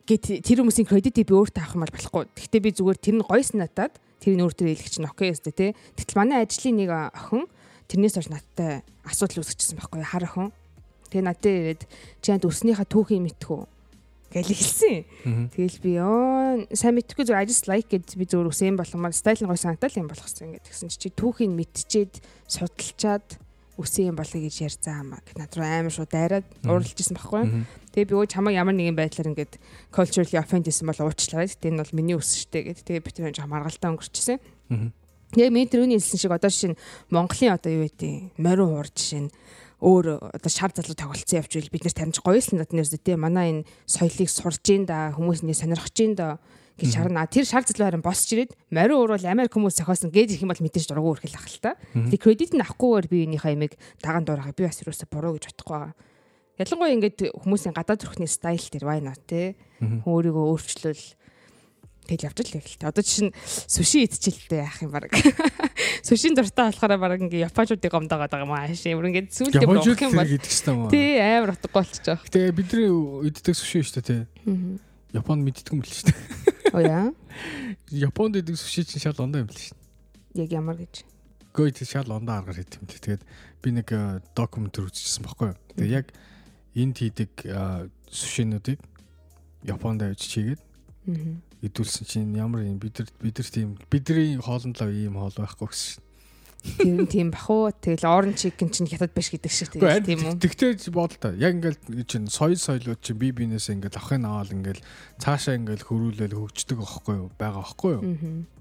[0.05, 2.25] Гэт тэр хүмүүсийн кредитийг би өөртөө авах юм бол болохгүй.
[2.37, 5.71] Гэхдээ би зүгээр тэр нь гойс надад тэр нь өөртөө хэлэх чинь окей өстэй тий.
[5.97, 7.49] Тэгтэл манай ажлын нэг охин
[7.91, 10.55] тэрнээс хойш надтай асуудал үүсгэжсэн байхгүй хар охин.
[11.11, 11.83] Тэгээ надад ирээд
[12.23, 13.61] чи яд өснийхаа түүхийг мэдтгүү
[14.31, 14.99] гэж хэлсэн.
[15.51, 19.51] Тэгэл би ёо сайн мэдхгүй зүгээр just like гэд би зүгээр үсэн болгомоор стайл нь
[19.51, 23.27] гой санагдал юм болгосон ингээд тэгсэн чи түүхийг мэдчихэд судалчаад
[23.75, 27.43] үсэн юм болгоё гэж ярьсан хамаа гэд над руу амар шууд дайраад уралжсэн байхгүй.
[27.91, 29.59] Тэгээ би өө чамаа ямар нэгэн байдлаар ингээд
[29.91, 31.51] culturally offend гэсэн бол уучлаарай.
[31.51, 34.39] Гэтэ энэ бол миний үс штэ гэд тэгээ би тэр жоохон маргалтай өнгөрчихсэн.
[35.35, 36.79] Тэгээ миний тэрүүний хэлсэн шиг одоо нь
[37.11, 39.31] Монголын одоо юу гэдэг морин хуур жишээ нь
[39.81, 40.07] өөр
[40.37, 41.73] одоо шар залуу тоглолцсон явж байл.
[41.73, 45.55] Бид нар таньж гоёсэн надад нэрс тий манай энэ соёлыг сурж ийн да хүмүүс нэ
[45.55, 46.43] сонирхож ийн да
[46.81, 50.43] гэж шарна тэр шар залуу харин босч ирээд морин уурвал Америк хүмүүс зохиосон гэж их
[50.45, 53.77] юм бол мэдээж дургу өрхөл ах л та тий кредит нь авахгүйгээр би энийхээ имийг
[54.01, 55.93] даган дуурахыг би бас юусаа буруу гэж бодохгүй байгаа
[56.61, 61.05] ялангуяа ингээд хүмүүсийн гадаад төрхний стайл тэр байна тий өөрийгөө өөрчлөл
[62.11, 62.91] тэгэл явж л л та.
[62.91, 63.35] Одоо жишээ нь
[63.71, 65.07] суши идчихэлтэй яах юм баг.
[66.07, 68.83] Сушийн дуртай болохоор баг ингээ японочдыг гомдоогоод байгаа юм ааш.
[68.91, 70.91] Ямар ингээ Японч болох юм бол.
[70.91, 72.23] Тий амар утгагүй болчих жоох.
[72.27, 72.91] Гэтэ бидний
[73.31, 74.21] иддэг суши шүү дээ тий.
[75.15, 76.19] Японд мэддэг юм л шүү дээ.
[76.75, 77.07] Оо яа.
[77.95, 79.75] Японд иддэг суши чинь шал ондоо юм л шүү
[80.35, 80.43] дээ.
[80.43, 81.07] Яг ямар гэж.
[81.55, 82.91] Гойд шал ондоо аргаар хийх юм.
[82.91, 83.23] Тэгээд
[83.63, 83.89] би нэг
[84.35, 85.55] докюментэр үзчихсэн баггүй.
[85.79, 86.07] Тэгээд яг
[86.75, 87.31] энд хийдэг
[88.11, 88.79] сушинуудыг
[89.63, 90.63] Японд авчиж хийгээд
[91.61, 96.03] идүүлсэн чинь ямар юм бид нар бид нар тийм бидний хоолнолоо ийм хоол байхгүй гэсэн.
[96.61, 97.73] Тэр нь тийм бах уу?
[97.73, 100.37] Тэгэл orange chicken чинь хятад биш гэдэг шиг тийм үү?
[100.37, 101.33] тэгтээ бодол та.
[101.33, 104.85] Яг ингээл чинь соёл соёлууд чинь бие биенээс ингээл авахын аваад ингээл
[105.17, 107.29] цаашаа ингээл хөрүүлэл хөгждөг аахгүй юу?
[107.41, 108.05] байгаа аахгүй юу?
[108.05, 108.60] Аа.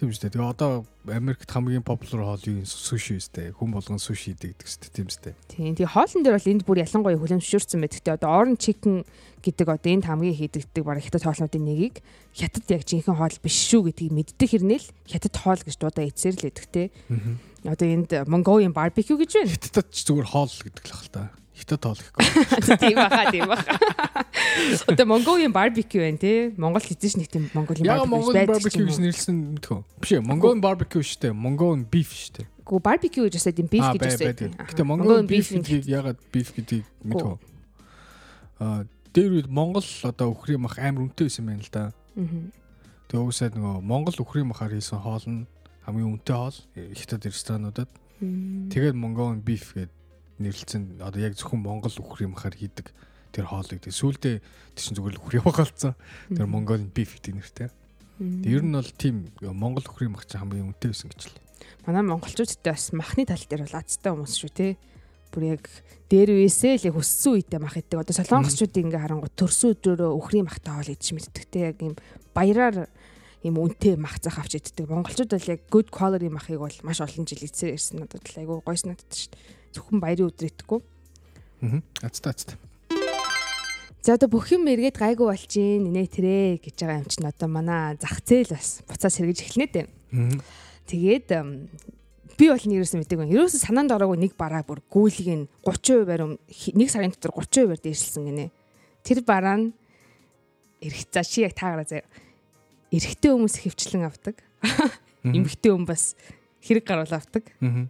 [0.00, 0.32] Тийм шүү дээ.
[0.32, 3.52] Тэгээ одоо Америкт хамгийн популяр хоол юу суши шүү дээ.
[3.52, 4.96] Хүн болгон суши идэг шүү дээ.
[4.96, 5.34] Тийм шүү дээ.
[5.52, 5.72] Тийм.
[5.76, 8.00] Тэгээ хоолн дээр бол энд бүр ялангуяа хүлэмжшүүрсэн байдаг.
[8.00, 9.04] Гэтэ одоо orange chicken
[9.44, 12.00] гэдэг одоо энд хамгийн хийдэгдэг бараг хятад хоолнуудын нэгийг
[12.32, 16.72] хятад яг жинхэнэ хоол биш шүү гэдгийг мэддэг хэрнээл хятад хоол гэж дуудаа эцсээр л
[16.72, 16.88] те.
[17.68, 19.52] Одоо энд Mongolian barbecue гэж байна.
[19.52, 21.28] Хятадд ч зүгээр хоол гэдэг л хэл та.
[21.60, 22.24] Хятад хоол гэхгүй.
[22.80, 23.76] Тийм баха, тийм баха.
[24.88, 26.56] Одоо Mongolian barbecue байна те.
[26.56, 29.80] Монгол хэзээ ч нэг тийм Mongolian Яа barbecue Mongolian barbecue гэж нэрлсэн мэдхүү.
[30.00, 31.32] Биш ээ, Mongolian barbecue шүү дээ.
[31.36, 32.46] Mongolian beef шүү дээ.
[32.64, 34.50] Гү barbecue гэж үсээд юм beef гэж байдаг.
[34.56, 37.36] Гэтэ Mongolian beef гэдгийг ягаад beef гэдгийг мэдхүү.
[38.64, 41.84] Аа, дээр үед Монгол одоо өхрийн мах амар үнэтэй байсан байна л да.
[43.12, 45.44] Тэгээ уусаад нөгөө Монгол өхрийн махаар хийсэн хоол нь
[45.84, 46.58] хамгийн үнэтэй хоол
[46.96, 47.90] хятад ресторануудад.
[48.20, 49.90] Тэгээд Mongolian beef гэд
[50.40, 52.92] нэрлэлцэн одоо яг зөвхөн Монгол өхрийн махаар хийдэг
[53.30, 55.94] тэр хоолыг тэг сүүлдээ тэр чинь зүгээр л мах болсон.
[56.32, 57.68] Тэр Mongolian beef гэдэг нэртэй.
[58.20, 61.38] Ер нь бол тийм Монгол өхрийн мах чинь хамгийн үнэтэй байсан гэж л.
[61.86, 64.68] Манай монголчуудтай бас махны тал дээр бол азтай хүмүүс шүү те.
[65.30, 65.64] Бүр яг
[66.10, 68.02] дээр үесээ л яг өссөн үедээ мах идэг.
[68.02, 71.70] Одоо солонгосчуудыг ингээ харангуй төрсөн өдрөөрөө өхрийн махтай хоол идэж мэддэг те.
[71.70, 71.94] Яг юм
[72.34, 72.90] баяраар
[73.46, 74.90] юм үнэтэй мах зах авч иддэг.
[74.90, 78.84] Монголчууд бол яг good quality махыг бол маш олон жил эцээр ирсэн надад айгүй гойс
[78.84, 79.59] надад шүү дээ.
[79.74, 80.80] Зөвхөн баярын өдөр идэхгүй.
[81.62, 81.80] Аа.
[82.02, 82.56] Ацтай ацтай.
[84.00, 87.48] За одоо бүх юм эргээд гайгүй болж гин нэ тэрэ гэж байгаа юм чинь одоо
[87.52, 89.86] манай зах зээл бас буцаа сэргэж эхлэнэ дээ.
[90.16, 90.40] Аа.
[90.88, 91.28] Тэгээд
[92.40, 93.34] би бол нэрээс мэдээг байна.
[93.36, 97.76] Ерөөсө санаанд ороогүй нэг бараа бүр гүйлгийг нь 30%-аар өм- хи- нэг сарын дотор 30%-аар
[97.76, 98.48] дээшилсэн гинэ.
[99.04, 99.76] Тэр бараа нь
[100.80, 102.08] эрэх за чи яг таагараа заяа.
[102.88, 104.40] Эрэгтэй хүмүүс хөвчлэн авдаг.
[105.20, 106.16] Эмэгтэй хүмүүс бас
[106.64, 107.44] хэрэг гаруул авдаг.
[107.60, 107.84] Аа.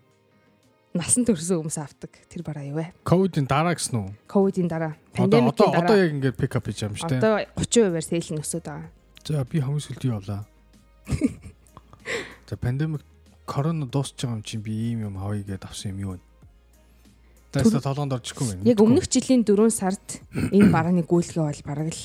[0.91, 2.11] Насан туршсан хүмүүс авдаг.
[2.27, 2.91] Тэр бараа юу вэ?
[3.07, 4.11] Ковидын дараа гэсэн үү?
[4.27, 6.03] Ковидын дараа, Одоо одоо пандемикийн одоо дараа.
[6.03, 7.21] яг ингээд пик ап хийж байгаа юм шүү дээ.
[7.23, 8.91] Одоо 30%-аар сейл нөсөд байгаа.
[9.23, 10.43] За би хамгийн сүүлд юу авлаа?
[12.51, 13.03] За пандемик
[13.47, 16.21] корона дуусч байгаа юм чинь би ийм юм авъя гэдээ авсан юм юу вэ?
[17.55, 18.67] Тэстэ толгонд орчихгүй байна.
[18.67, 22.03] Яг өмнөх жилийн 4 сард энэ барааны гүйлгээ бол бараг л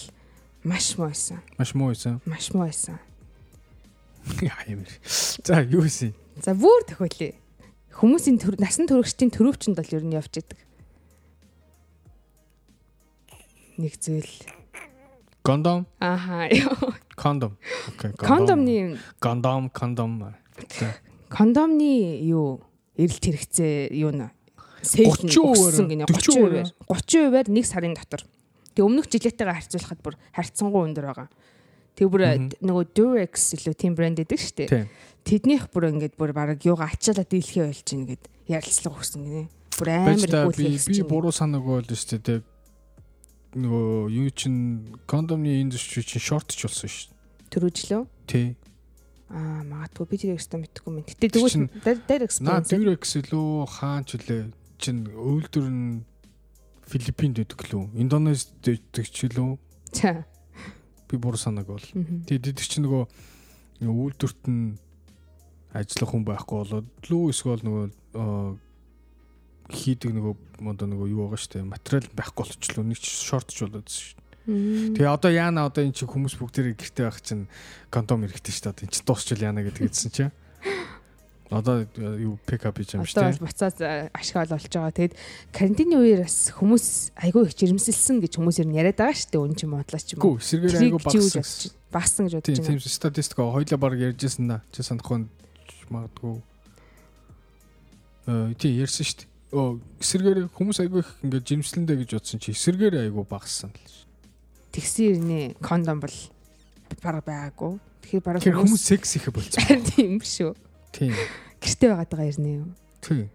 [0.62, 1.42] маш муу байсан.
[1.58, 2.22] маш муу байсан.
[2.26, 2.98] Маш муу байсан.
[4.42, 4.86] Яа юм.
[5.46, 6.14] За юу хийсэн?
[6.42, 7.34] За бүр тохиолээ.
[7.96, 10.60] Хүмүүсийн төр насан туршидтын төрөвчөнд бол ер нь явж идэг.
[13.80, 14.32] Нэг зүйл.
[15.46, 16.50] Кондом, Ааха.
[17.22, 17.56] кондом.
[17.88, 20.36] Окей, Кондомны кондом, кондом.
[21.30, 22.64] Кондомны юу
[23.00, 24.32] эрэлт хэрэгцээ юу нэ?
[24.82, 26.72] Сейл нь 30%-аар, өгсөн гинэ 40%-аар.
[26.91, 28.22] 30%-аар 30%-аар нэг сарын дотор.
[28.76, 31.30] Тэгээ өмнөх жилээтэйгээ харьцуулахад бүр харьцангуй өндөр байгаа.
[31.96, 32.24] Тэгээ бүр
[32.60, 34.88] нөгөө Durex илүү тийм брэнд гэдэг шүү дээ.
[35.26, 39.45] Тэднийх бүр ингээд бүр баг юугаа ачаалаа дийлхээ болж ийн гэд ярилцлага өгсөн гинэ.
[39.82, 42.45] Бүр амар их би үйл би буруу санааг бол шүү дээ.
[43.57, 44.55] Нөгөө юу чин
[45.09, 47.15] кондомны индастри чин шортч болсон шүү дээ.
[47.55, 48.01] төрөөжлөө.
[48.28, 48.53] Тий.
[49.32, 51.01] Аа магадгүй би тэрийг өстө мэдхгүй юм.
[51.07, 51.73] Гэтэ тэгвэл
[52.05, 54.43] Durex Наа брэнд Durex илүү хаач үлээ
[54.78, 56.05] чин үйлдвэр нь
[56.86, 57.97] Филиппинд өгдөг лөө.
[57.97, 59.57] Индонезид өгдөг ч лөө.
[59.95, 60.21] За.
[61.09, 61.82] Би буруу санааг бол.
[61.82, 63.03] Тэгээд чинь нөгөө
[63.82, 64.78] нөгөө үйлдвэрт нь
[65.76, 67.86] ажиллах хүн байхгүй болоод лүү эсвэл нөгөө
[69.76, 70.34] хийдэг нөгөө
[70.71, 74.13] одоо нөгөө юу байгаа штэ материал байхгүй болчихлоо нэг ч шортч болоод шүү.
[74.45, 74.93] Мм.
[74.93, 77.49] Тэгээ одоо яана одоо эн чинь хүмүүс бүгдээрээ гэртээ байх чинь
[77.89, 80.34] кондом хэрэгтэй штэ одоо эн чинь дуусчул яана гэдэг хэлсэн чинь.
[81.49, 83.41] Одоо юу пик ап хийж юм Одоо штэ.
[83.41, 84.93] бол буцаад э, ашиг олж байгаа.
[84.93, 85.13] Тэгэд
[85.53, 86.86] карантины үеэр бас хүмүүс
[87.21, 89.41] айгүй их жирэмсэлсэн гэж хүмүүс ер нь яриад байгаа дээ.
[89.45, 90.21] Үн чи модлаач юм.
[90.26, 91.45] Гүү сэргээр айгу багсан.
[91.93, 92.89] Багсан гэж бодож Тийм тийм байна.
[92.89, 94.61] статистик хоёлаа баг ярьжсэн да.
[94.73, 95.30] Чи санахгүй
[95.94, 96.36] магадгүй.
[98.28, 99.30] Э тий ярьсан шүү дээ.
[99.56, 104.06] Оо эсэргээр хүмүүс айгүй их ингээд жимслэндэ гэж бодсон чи эсэргээр айгүй багсан л ш.
[104.76, 106.18] Тэгсэн ирнэ кондом бол
[107.02, 107.80] баг байгаагүй.
[108.06, 109.64] Тэгэхээр бараг хүмүүс секс их болцсон.
[109.64, 110.52] харин тийм шүү.
[110.92, 111.14] Тийм.
[111.62, 112.68] Гэртээ байгаад байгаа ирнэ юу.
[113.02, 113.30] Тийм.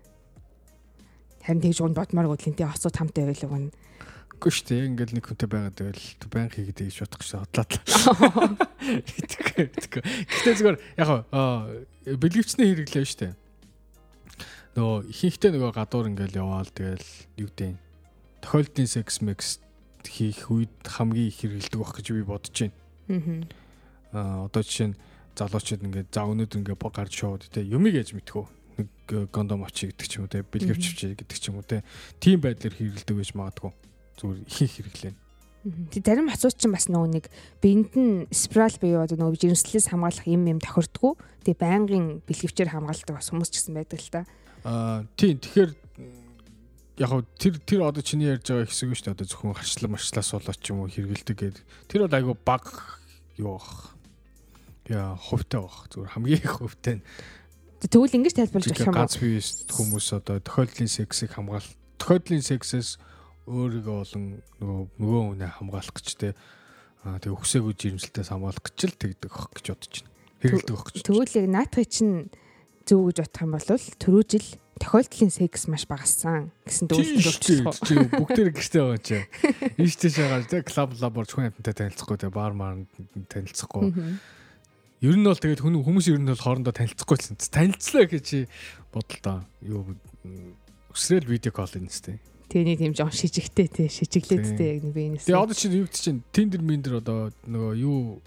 [1.47, 3.73] Харин тэгж унд бодмааргүй тэнтэй осоо тамтай байлгүй гэн.
[4.41, 4.89] Үгүй шүү дээ.
[4.89, 7.73] Ингээд нэг хүнтэй байгаад байвал баян хийгээд гэж бодох шүү хотлаад.
[9.21, 10.01] Итгэхгүй итгэхгүй.
[10.01, 11.69] Гэхдээ зүгээр яг аа
[12.09, 13.35] бэлгэвчний хэрэглээ шүү дээ.
[14.81, 17.05] Нөгөө ихэнхдээ нөгөө гадуур ингээл яваал тэгэл
[17.37, 17.77] юу гэдэг
[18.41, 19.61] тохиолдлын секс мекс
[20.09, 23.45] хийх үед хамгийн их хэрэгэлдэг байх гэж би бодож байна.
[24.17, 24.49] Аа.
[24.49, 24.99] Одоо жишээ нь
[25.37, 28.45] залуучууд ингээд за өнөөдөр ингээд гарч шоуд те юмыг яаж мэдхүү
[28.81, 31.67] нэг э, кондом авчи гэдэг ч юм уу те бэлгэвч авчи гэдэг ч юм уу
[31.69, 31.85] те
[32.17, 33.73] тийм байдлаар хэрэгэлдэг байж магадгүй
[34.21, 35.15] зүгээр ихэнх хэрэглээ.
[35.93, 37.27] Тэг зарим хацууч чинь бас нөгөө нэг
[37.61, 41.21] биед нь спираль буюу одоо нөгөө жирэмслээс хамгаалах юм юм тохирдгоо.
[41.45, 44.21] Тэг байнгын бэлгэвчээр хамгаалдаг бас хүмүүс ч гэсэн байдаг л та.
[44.65, 45.73] Аа тийм тэгэхээр
[47.01, 50.33] яг хөө тэр тэр одоо чиний ярьж байгаа хэсэг шүү дээ одоо зөвхөн харчлаа марчлаас
[50.33, 51.57] болоод ч юм уу хэргэлдэг гээд
[51.89, 52.65] тэр бол айгу баг
[53.37, 53.97] юу бах.
[54.89, 57.05] Яа хувтай бах зүгээр хамгийн их хувтай нь
[57.81, 61.65] Тэгвэл ингэж тайлбарлаж болох юм ганц бие хүмүүс одоо тохиолдлын сексийг хамгаал
[61.97, 63.01] тохиолдлын сексээс
[63.51, 64.25] өөрийгөө болон
[64.63, 66.29] нөгөө нөгөө хүнээ хамгаалах гэж те
[67.03, 70.11] аа тэг өксөөгүй жирэмслэлтээс хамгаалах гэж л тэгдэг ах гэж бодож байна.
[70.41, 71.03] Хэрэгэлдэг ах гэж.
[71.05, 72.15] Тэгвэл яг наатахыг чинь
[72.87, 73.67] зөв гэж бодох юм бол
[74.01, 74.49] түрүү жил
[74.81, 77.85] тохиолдлын секс маш багассан гэсэн дөрөвдөл болчихсон.
[77.85, 79.19] Чи бүгдээр гэртээ байгаа чи.
[79.77, 82.89] Ийштэй шагаал те клуб лабор хүн амттай танилцахгүй те бар маар
[83.29, 83.93] танилцахгүй.
[85.05, 88.39] Ер нь бол тэгээд хүн хүмүүс ер нь бол хоорондоо танилцахгүй л танилцлаа гэж чи
[88.93, 89.45] бодлоо.
[89.61, 89.97] Юу
[90.97, 92.17] өсрэл видео колл инстэй.
[92.51, 95.31] Тэний тийм жоо шижигтэй те шижиглээдтэй яг нэг биенээс.
[95.31, 98.19] Тэгээ одоо чи юу гэдэг чинь Tinder Minder одоо нөгөө юу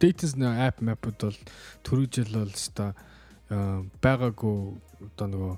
[0.00, 1.38] dating app map-ууд бол
[1.84, 2.96] түрүү жил бол өста
[3.52, 4.56] байгаагүй
[5.12, 5.52] одоо нөгөө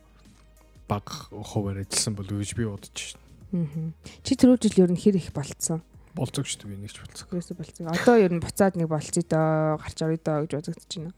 [0.91, 3.95] баг хуваар ажилласан бол гэж би бодож байна.
[4.27, 5.87] Чи түрүү жил ер нь хэр их болцсон?
[6.19, 7.27] Болцог шүү дээ би нэг ч болцсон.
[7.33, 7.87] Юусе болцсон.
[7.87, 11.15] Одоо ер нь буцаад нэг болцъё доо гарч орё доо гэж бодогдож байна.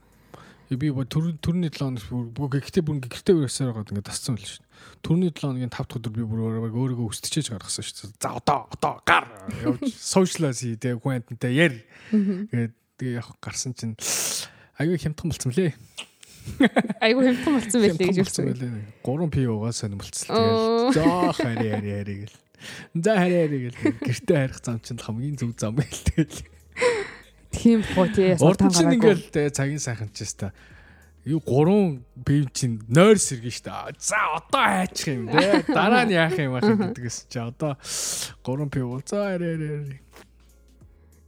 [0.71, 4.70] Би түр түрний 7 хоног бүр гэхдээ бүр гэртээ үрээсээр гоод ингээд тасцсан байл шүү.
[5.01, 8.13] Түрний 7 хоногийн 5 дахь өдөр би бүр өөрийгөө өсдөж гаргасан шүү.
[8.21, 9.27] За одоо одоо гар
[9.65, 11.75] явж сошиалайз хий тэг хүн амттай яар.
[12.13, 13.97] Тэгээд тэгээ яг гарсан чинь
[14.77, 15.73] аюу хямдхан болцсон лээ.
[17.01, 18.45] Айгу хэмтэн болцсон байлээ гэж хэлсэн.
[19.05, 20.29] 3 пи уугаа сонирмолцсон.
[20.29, 22.37] Тэгэл зоо хари хари хари гэл.
[22.97, 23.79] За хари хари гэл.
[24.05, 26.45] Гэртээ харих зам чинь хамгийн зөв зам тэгэл.
[27.53, 28.37] Тийм хоо тий.
[28.41, 30.53] Урд чинь ингээл цагийн сайхан ч та
[31.31, 33.95] юу гурван бив чинь нойр сэргэн штэ.
[34.03, 35.65] За одоо хайчих юм бэ.
[35.71, 37.79] Дараа нь яах юм ахын гэдгээс чи одоо
[38.43, 39.03] гурван пив уу.
[39.07, 40.01] За хари хари.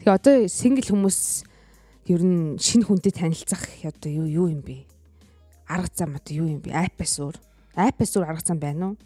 [0.02, 1.46] Тэгээ одоо сингл хүмүүс
[2.10, 4.90] ер нь шинэ хүнтэй танилцах одоо юу юу юм бэ?
[5.72, 6.72] арга зам одоо юу юм бэ?
[6.72, 7.36] Апс өөр.
[7.76, 8.96] Апс өөр арга зам байна уу?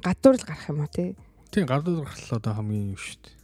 [0.00, 1.14] Гадуур л гарах юм уу те?
[1.50, 3.36] Тийм гадуур гарах л одоо хамгийн юу дээ.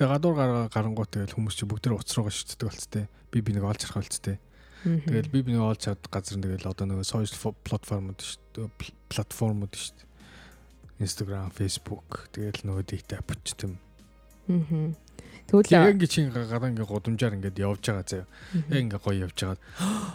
[0.00, 3.04] Тэгээ гадуур гараа гарангуут тэгэл хүмүүс чи бүгд тэр уц руугаа шүтдэг болцтой.
[3.28, 4.40] Би би нэг олж харах болцтой.
[4.86, 8.94] Тэгэл би би нэг олж чад газар тэгэл одоо нэг social платформуд шүү дээ.
[9.10, 10.06] Платформуд шүү дээ.
[11.02, 13.74] Instagram, Facebook тэгэл нөгөө data бүтч юм.
[14.46, 14.94] Аа.
[15.50, 18.26] Тэгвэл ингэ чинь гараа ингэ гудамжаар ингэ явж байгаа заяа.
[18.70, 19.58] Яг ингэ гоё явж байгаа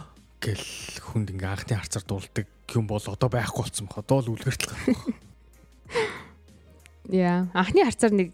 [0.44, 0.68] гэл
[1.12, 4.04] хүнд ингээ анхны харцаар дуулдаг юм бол одоо байхгүй болсон баг.
[4.04, 5.04] Одоо л үлгэртэл гарах.
[7.12, 8.28] Яа, анхны харцаар нэг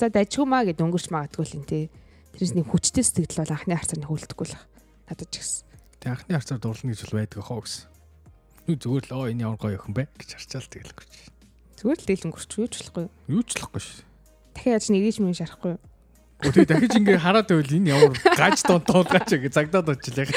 [0.00, 1.88] за дажгуумаа гэд өнгөрч магадгүй л юм те.
[2.36, 4.56] Тэрнээс нэг хүчтэй сэтгэл бол анхны харцаар нэг хүлдэхгүй л
[5.08, 5.65] надад ч гэсэн.
[6.06, 7.90] Тэг анхны харцаар дурлна гэж бол байдаг хоо гэсэн.
[8.70, 11.10] Нүг зүгээр л оо энэ ямар гоё охин бэ гэж харчаал тэгэл гэж.
[11.82, 13.06] Зүгээр л тэгэл өнгөрч юу ч болохгүй.
[13.26, 14.06] Юу ч болохгүй шүү.
[14.54, 15.82] Дахиад яаж нэгэж мэн шарахгүй юу?
[16.46, 20.30] Тэгээ дахиж ингээ хараад байвал энэ ямар гаж донтуулгаач гэж загдаад очлаа.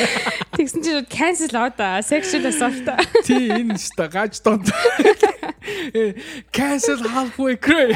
[0.57, 2.89] Тэгсэн чинь cancel одоо sexual assault.
[3.29, 4.73] Тий энэ дээ гаж донт.
[6.49, 7.93] Cancel halfway cray.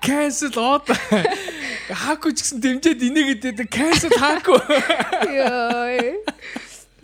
[0.00, 0.88] Cancel од.
[1.92, 4.56] Хаагүй ч гэсэн дэмжээд инээгээд cancel хаагүй.
[5.28, 5.83] Йой.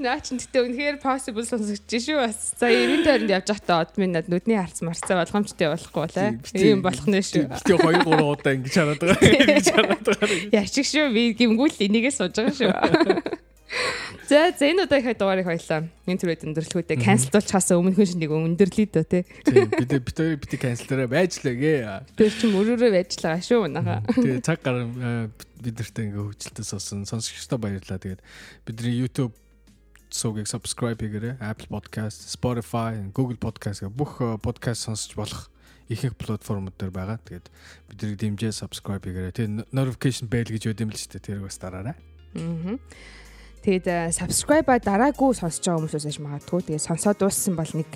[0.01, 2.57] Наа чи тэгтээ үнэхээр possible сонсогч шүү бас.
[2.57, 6.31] За 90 тойронд явж байхдаа од минь нүдний харц марцаа болгоомжтой болохгүй лээ.
[6.57, 7.45] Ийм болох нэ шүү.
[7.53, 9.29] Гэтэ 2 3 удаа ингэж хараад байгаа.
[9.45, 10.41] Ингэж хараад байгаа.
[10.57, 13.39] Яачих шүү би гимгүүл энийгээ сууж байгаа шүү.
[14.31, 15.91] За за энэ удаагийнхаа дугаарыг хоёлаа.
[16.07, 19.23] Энэ төрөд өндөрлөхүүдээ канселуулчихаас өмнө хүн шинийг өндөрлөе дөө тий.
[19.47, 22.15] Бид бид бид канселаараа байжлаагээ.
[22.15, 24.03] Тэр чинь мөрөөрөө байжлаа шүү манайха.
[24.07, 24.87] Тэгээ цаг гар
[25.35, 27.99] бид нартай ингээ хөвчлөлтөө сонсон сонсогчдоо баярлалаа.
[27.99, 28.23] Тэгээд
[28.67, 29.35] бидний YouTube
[30.15, 31.39] суугийг subscribe хийгээрэй.
[31.41, 35.51] Apple Podcast, Spotify, Google Podcast гэх бүх подкаст сонсож болох
[35.91, 37.19] ихэнх платформуд дээр байгаа.
[37.27, 37.47] Тэгээд
[37.91, 39.35] бидний дэмжээ subscribe хийгээрэй.
[39.35, 41.23] Тэгээд notification bell гэж үдэм л ч дээ.
[41.23, 41.99] Тэр бас дараарай.
[42.39, 42.79] Аа.
[43.61, 46.61] Тэгээд subscribe-а дараагүй сонсож байгаа хүмүүсээс аж магадгүй.
[46.65, 47.91] Тэгээд сонсоод дууссан бол нэг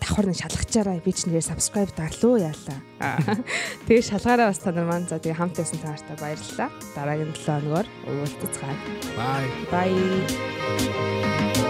[0.00, 2.80] давхар нэг шалгачаараа би ч нэрээ subscribe дарлуу яалаа.
[3.86, 6.70] Тэгээд шалгаараа бас та нар маань за тэгээд хамт байсан таартай баярлалаа.
[6.94, 8.78] Дараагийн 7 өнөөр уулзцгаая.
[9.18, 9.50] Bye.
[9.72, 11.65] Bye.